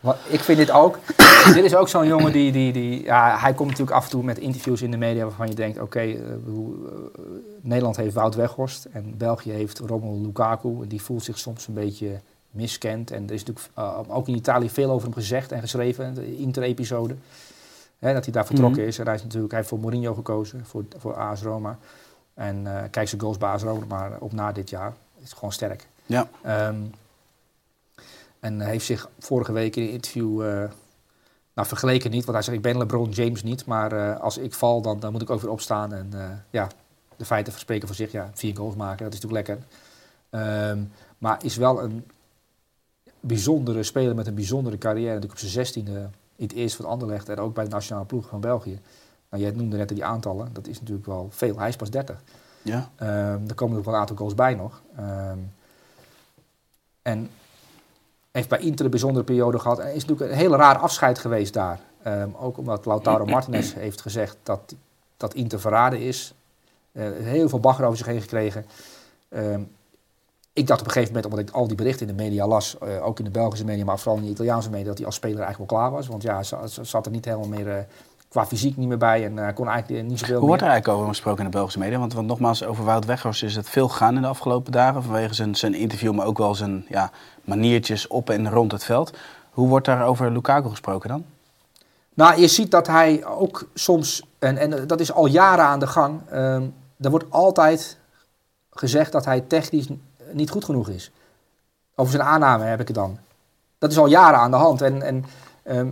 [0.00, 0.98] Wat, ik vind dit ook...
[1.54, 2.52] dit is ook zo'n jongen die...
[2.52, 5.48] die, die ja, hij komt natuurlijk af en toe met interviews in de media waarvan
[5.48, 5.80] je denkt...
[5.80, 6.38] Oké, eh, eh,
[7.60, 10.86] Nederland heeft Wout Weghorst en België heeft Romelu Lukaku.
[10.86, 12.20] Die voelt zich soms een beetje
[12.50, 13.10] miskend.
[13.10, 16.14] En er is natuurlijk eh, ook in Italië veel over hem gezegd en geschreven.
[16.14, 17.14] De Inter-episode.
[18.00, 18.88] Hè, dat hij daar vertrokken Mhm.
[18.88, 18.98] is.
[18.98, 21.78] En hij, is natuurlijk, hij heeft voor Mourinho gekozen, voor, voor AS Roma.
[22.34, 24.94] En eh kijk zijn goals bij AS Roma maar op na dit jaar.
[25.22, 25.88] Is gewoon sterk.
[26.06, 26.28] Ja.
[26.42, 26.80] Ehm,
[28.40, 30.70] en heeft zich vorige week in een interview, eh,
[31.54, 34.54] nou vergeleken niet, want hij zegt ik ben LeBron James niet, maar eh, als ik
[34.54, 35.92] val dan, dan moet ik ook weer opstaan.
[35.92, 36.10] En
[36.50, 36.68] ja,
[37.16, 39.66] de feiten spreken voor zich, ja, vier goals maken, dat is natuurlijk lekker.
[40.30, 40.82] Ehm,
[41.18, 42.06] maar is wel een
[43.20, 46.10] bijzondere speler met een bijzondere carrière, natuurlijk op zijn zestiende
[46.46, 48.80] het eerste van Anderlecht en ook bij de nationale ploeg van België.
[49.30, 51.58] Nou, jij noemde net die aantallen, dat is natuurlijk wel veel.
[51.58, 52.22] Hij is pas 30.
[52.62, 52.90] Ja.
[52.96, 54.82] Ehm, er komen er wel een aantal goals bij nog.
[54.96, 55.38] Ehm,
[57.02, 57.30] en
[58.30, 59.78] heeft bij Inter een bijzondere periode gehad.
[59.78, 61.80] En is natuurlijk een heel raar afscheid geweest daar.
[62.02, 64.74] Ehm, ook omdat Lautaro Martinez heeft gezegd dat,
[65.16, 66.34] dat Inter verraden is.
[66.92, 68.66] Eh, heel veel bagger over zich heen gekregen.
[70.52, 72.78] Ik dacht op een gegeven moment, omdat ik al die berichten in de media las,
[72.78, 75.14] eh, ook in de Belgische media, maar vooral in de Italiaanse media, dat hij als
[75.14, 76.06] speler eigenlijk wel klaar was.
[76.06, 77.82] Want ja, ze, zat er niet helemaal meer, eh,
[78.28, 80.98] qua fysiek niet meer bij en eh, kon eigenlijk niet zoveel Hoe wordt er eigenlijk
[80.98, 81.98] over gesproken in de Belgische media?
[81.98, 85.02] Want, want nogmaals, over Wout Weghorst is het veel gegaan in de afgelopen dagen.
[85.02, 87.10] Vanwege zijn, zijn interview, maar ook wel zijn ja,
[87.44, 89.16] maniertjes op en rond het veld.
[89.50, 91.24] Hoe wordt daar over Lukaku gesproken dan?
[92.14, 95.86] Nou, je ziet dat hij ook soms, en, en dat is al jaren aan de
[95.86, 96.62] gang, ehm
[97.00, 97.98] er wordt altijd
[98.70, 99.88] gezegd dat hij technisch
[100.32, 101.10] niet goed genoeg is.
[101.94, 103.18] Over zijn aanname heb ik het dan.
[103.78, 104.82] Dat is al jaren aan de hand.
[104.82, 105.24] En, en
[105.62, 105.88] ehm,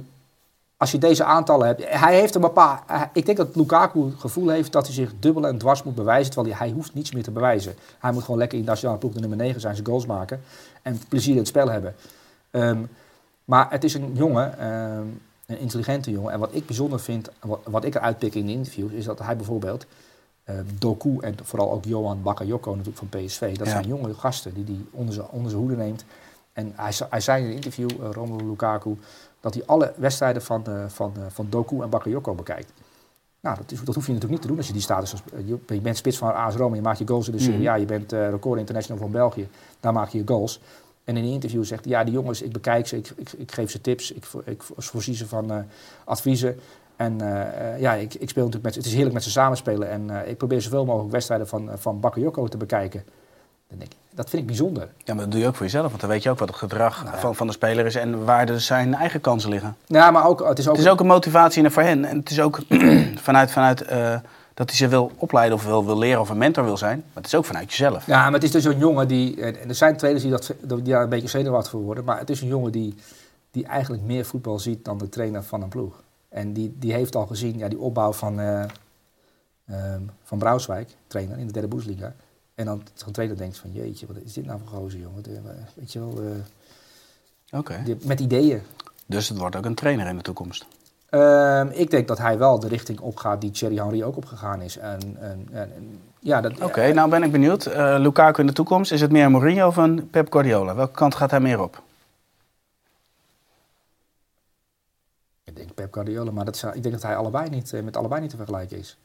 [0.79, 2.81] als je deze aantallen hebt, hij heeft een bepaald.
[3.13, 6.33] Ik denk dat Lukaku het gevoel heeft dat hij zich dubbel en dwars moet bewijzen,
[6.33, 7.75] terwijl hij, hij hoeft niets meer te bewijzen.
[7.99, 10.41] Hij moet gewoon lekker in de nationale ploeg de nummer 9 zijn, zijn goals maken
[10.83, 11.95] en plezier in het spel hebben.
[12.51, 12.79] Ehm,
[13.45, 15.07] maar het is een jongen, ehm,
[15.47, 16.33] een intelligente jongen.
[16.33, 19.19] En wat ik bijzonder vind, wat, wat ik eruit pik in de interviews, is dat
[19.19, 19.87] hij bijvoorbeeld
[20.79, 23.73] Doku en vooral ook Johan Bakayoko natuurlijk van PSV, dat Ja.
[23.73, 26.05] zijn jonge gasten die hij onder zijn, onder zijn hoede neemt.
[26.53, 28.97] En hij, hij zei in een interview, uh, Romelu Lukaku,
[29.41, 32.73] dat hij alle wedstrijden van, eh, van, eh, van Doku en Bakayoko bekijkt.
[33.41, 35.13] Nou, dat, is, dat hoef je natuurlijk niet te doen als je die status...
[35.13, 37.39] als- eh, je, je bent spits van AS Roma, je maakt je goals in de
[37.43, 37.69] Serie Mhm.
[37.69, 39.49] A, je bent eh, record international van België,
[39.81, 40.61] daar maak je je goals.
[41.05, 43.53] En in een interview zegt hij, ja, die jongens, ik bekijk ze, ik, ik, ik
[43.53, 45.59] geef ze tips, ik, ik voorzie ze van eh,
[46.05, 46.61] adviezen.
[46.99, 49.91] En eh, eh, ja, ik, ik speel natuurlijk met het is heerlijk met ze samenspelen.
[49.91, 53.03] En eh, ik probeer zoveel mogelijk wedstrijden van, van Bakayoko te bekijken.
[53.69, 54.89] Dan denk ik, dat vind ik bijzonder.
[55.05, 55.89] Ja, maar dat doe je ook voor jezelf.
[55.89, 58.25] Want dan weet je ook wat het gedrag Nou van, van de speler is en
[58.25, 59.77] waar de, zijn eigen kansen liggen.
[59.87, 60.77] Ja, maar ook, het is ook...
[60.77, 62.05] Het is ook een motivatie voor hen.
[62.05, 62.61] En het is ook
[63.29, 63.79] vanuit, vanuit
[64.55, 66.97] dat hij ze wil opleiden of wil, wil leren of een mentor wil zijn.
[66.97, 68.07] Maar het is ook vanuit jezelf.
[68.07, 69.43] Ja, maar het is dus een jongen die...
[69.43, 72.05] En en er zijn trainers die, dat, die daar een beetje zenuwachtig voor worden.
[72.05, 72.95] Maar het is een jongen die,
[73.51, 76.03] die eigenlijk meer voetbal ziet dan de trainer van een ploeg.
[76.29, 78.65] En die, die heeft al gezien ja, die opbouw van, eh
[79.67, 82.13] ehm, van Braunschweig, trainer in de derde Bundesliga.
[82.55, 85.23] En dan zo'n trainer denkt van, jeetje, wat is dit nou voor gozer, jongen?
[85.23, 85.41] De-
[85.75, 87.81] weet je wel, eh, Oké.
[87.85, 88.63] die- met ideeën.
[89.07, 90.67] Dus het wordt ook een trainer in de toekomst.
[91.09, 94.77] Ehm, ik denk dat hij wel de richting opgaat die Thierry Henry ook opgegaan is.
[94.77, 95.49] En, en,
[96.21, 97.67] ja, Oké, nou ben ik benieuwd.
[97.67, 100.75] Eh Lukaku in de toekomst, is het meer Mourinho of een Pep Guardiola?
[100.75, 101.83] Welke kant gaat hij meer op?
[105.59, 108.21] Denk Pep Guardiola, maar dat zou, ik denk dat hij allebei niet, eh, met allebei
[108.21, 108.97] niet te vergelijken is.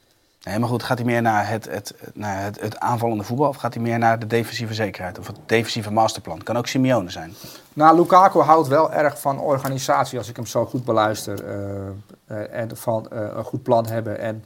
[0.43, 3.55] Nee, maar goed, gaat hij meer naar het, het, naar het, het aanvallende voetbal of
[3.55, 6.43] gaat hij meer naar de defensieve zekerheid of het defensieve masterplan?
[6.43, 7.33] Kan ook Simeone zijn.
[7.73, 11.45] Nou, Lukaku houdt wel erg van organisatie, als ik hem zo goed beluister.
[11.45, 11.87] eh,
[12.25, 14.43] eh, en van een goed plan hebben en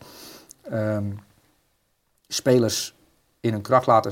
[0.62, 1.12] ehm,
[2.28, 2.96] spelers
[3.40, 4.12] in hun kracht laten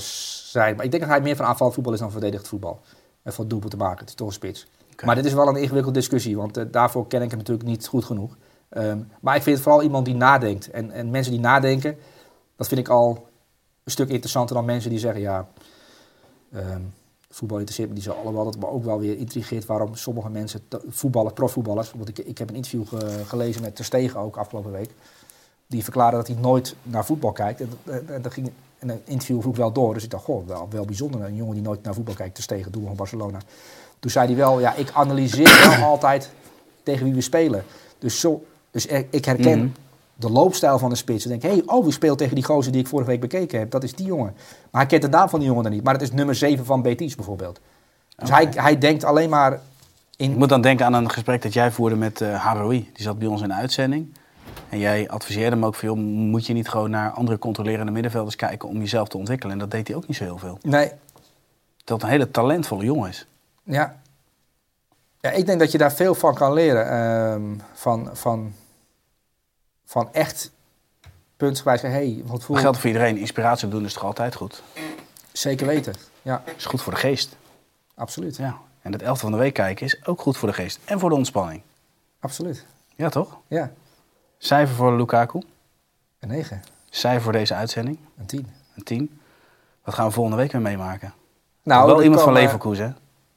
[0.51, 0.75] zijn.
[0.75, 2.81] Maar ik denk dat hij meer van aanvallend voetbal is dan verdedigd voetbal.
[3.23, 3.99] En van doelpunt te maken.
[3.99, 4.67] Het is toch een spits.
[5.03, 7.87] Maar dit is wel een ingewikkelde discussie, want eh, daarvoor ken ik hem natuurlijk niet
[7.87, 8.37] goed genoeg.
[8.69, 10.69] Ehm, maar ik vind het vooral iemand die nadenkt.
[10.71, 11.97] En, en mensen die nadenken,
[12.55, 13.27] dat vind ik al
[13.83, 15.47] een stuk interessanter dan mensen die zeggen, ja,
[16.53, 16.81] ehm,
[17.29, 18.43] voetbal interesseert me niet zo allemaal.
[18.43, 22.49] Dat me ook wel weer intrigeert waarom sommige mensen, voetballers, profvoetballers, want ik, ik heb
[22.49, 24.89] een interview ge- gelezen met Ter Stegen ook afgelopen week,
[25.67, 27.61] die verklaarde dat hij nooit naar voetbal kijkt.
[27.61, 30.47] En, en, en dat ging, en een interview vroeg wel door, dus ik dacht, goh,
[30.47, 33.39] wel, wel bijzonder, een jongen die nooit naar voetbal kijkt, Ter Stegen, doel van Barcelona.
[34.05, 36.31] Toen zei hij wel, ja, ik analyseer wel altijd
[36.83, 37.63] tegen wie we spelen.
[37.99, 39.67] Dus, zo, dus er- ik herken Mhm.
[40.15, 41.23] de loopstijl van de spits.
[41.23, 43.59] En denk, hé, hey, oh, wie speelt tegen die gozer die ik vorige week bekeken
[43.59, 43.71] heb?
[43.71, 44.33] Dat is die jongen.
[44.71, 45.83] Maar hij kent de naam van die jongen dan niet.
[45.83, 47.59] Maar het is nummer 7 van Betis bijvoorbeeld.
[48.15, 49.59] Dus hij, hij denkt alleen maar Ik
[50.17, 50.37] in...
[50.37, 52.89] moet dan denken aan een gesprek dat jij voerde met eh Haroui.
[52.93, 54.13] Die zat bij ons in de uitzending.
[54.69, 58.35] En jij adviseerde hem ook van, joh, moet je niet gewoon naar andere controlerende middenvelders
[58.35, 59.53] kijken om jezelf te ontwikkelen.
[59.53, 60.57] En dat deed hij ook niet zo heel veel.
[60.61, 60.91] Nee,
[61.83, 63.27] Dat een hele talentvolle jongen is.
[63.65, 64.01] Ja.
[65.19, 66.89] Ja, ik denk dat je daar veel van kan leren.
[66.89, 68.53] ehm, van, van,
[69.85, 70.51] van echt
[71.37, 71.81] puntsgewijs.
[71.81, 73.17] Hé, hey, wat voel Dat geldt voor iedereen.
[73.17, 74.63] Inspiratie opdoen is toch altijd goed?
[75.31, 75.93] Zeker weten.
[76.21, 77.35] Ja, Is goed voor de geest.
[77.95, 78.35] absoluut.
[78.35, 78.57] Ja.
[78.81, 80.79] En het elfde van de week kijken is ook goed voor de geest.
[80.85, 81.61] En voor de ontspanning.
[82.19, 82.65] Absoluut.
[82.95, 83.37] Ja, toch?
[83.47, 83.71] Ja,
[84.37, 85.41] Cijfer voor Lukaku.
[86.19, 87.97] een 9, Cijfer voor deze uitzending.
[88.17, 88.47] een 10.
[88.75, 89.19] Een 10.
[89.83, 91.13] Wat gaan we volgende week weer meemaken?
[91.63, 92.93] Nou, Wel iemand van Leverkusen, hè?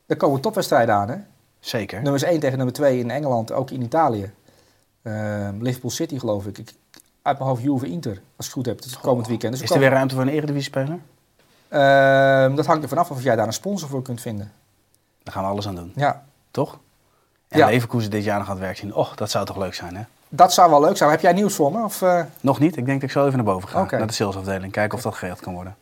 [0.08, 1.16] Er komen topwedstrijden aan, hè?
[1.60, 2.02] Zeker.
[2.02, 4.30] Nummers 1 tegen nummer 2 in Engeland, ook in Italië.
[5.02, 6.58] Ehm, Liverpool City, geloof ik.
[6.58, 6.72] ik.
[7.22, 8.76] Uit mijn hoofd Juve Inter, als ik het goed heb.
[8.76, 9.52] Het is komend weekend.
[9.52, 10.98] Dus Is er weer ruimte voor een eredivisie-speler?
[11.68, 14.52] Ehm, dat hangt er vanaf of jij daar een sponsor voor kunt vinden.
[15.22, 16.78] Daar gaan we alles aan doen, Ja, toch?
[17.48, 17.66] En Ja.
[17.66, 18.94] Leverkusen dit jaar nog aan het werk zien.
[18.94, 20.02] Och, dat zou toch leuk zijn, hè?
[20.28, 21.10] dat zou wel leuk zijn.
[21.10, 21.84] Heb jij nieuws voor me?
[21.84, 22.76] Of, eh, Nog niet.
[22.76, 23.86] Ik denk dat ik zo even naar boven ga.
[23.90, 24.72] Naar de salesafdeling.
[24.72, 25.76] Kijken of dat geregeld kan worden.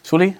[0.00, 0.38] Sully,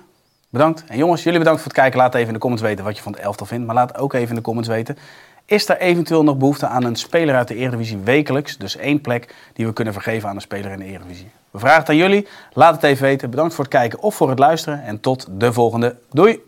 [0.54, 0.84] bedankt.
[0.88, 1.98] En jongens, jullie bedankt voor het kijken.
[1.98, 3.66] Laat even in de comments weten wat je van het elftal vindt.
[3.66, 4.98] Maar laat ook even in de comments weten.
[5.46, 8.56] Is er eventueel nog behoefte aan een speler uit de Eredivisie wekelijks?
[8.58, 11.30] Dus één plek die we kunnen vergeven aan een speler in de Eredivisie.
[11.50, 12.28] We vragen het aan jullie.
[12.52, 13.30] Laat het even weten.
[13.30, 14.84] Bedankt voor het kijken of voor het luisteren.
[14.84, 15.96] En tot de volgende.
[16.10, 16.40] Doei!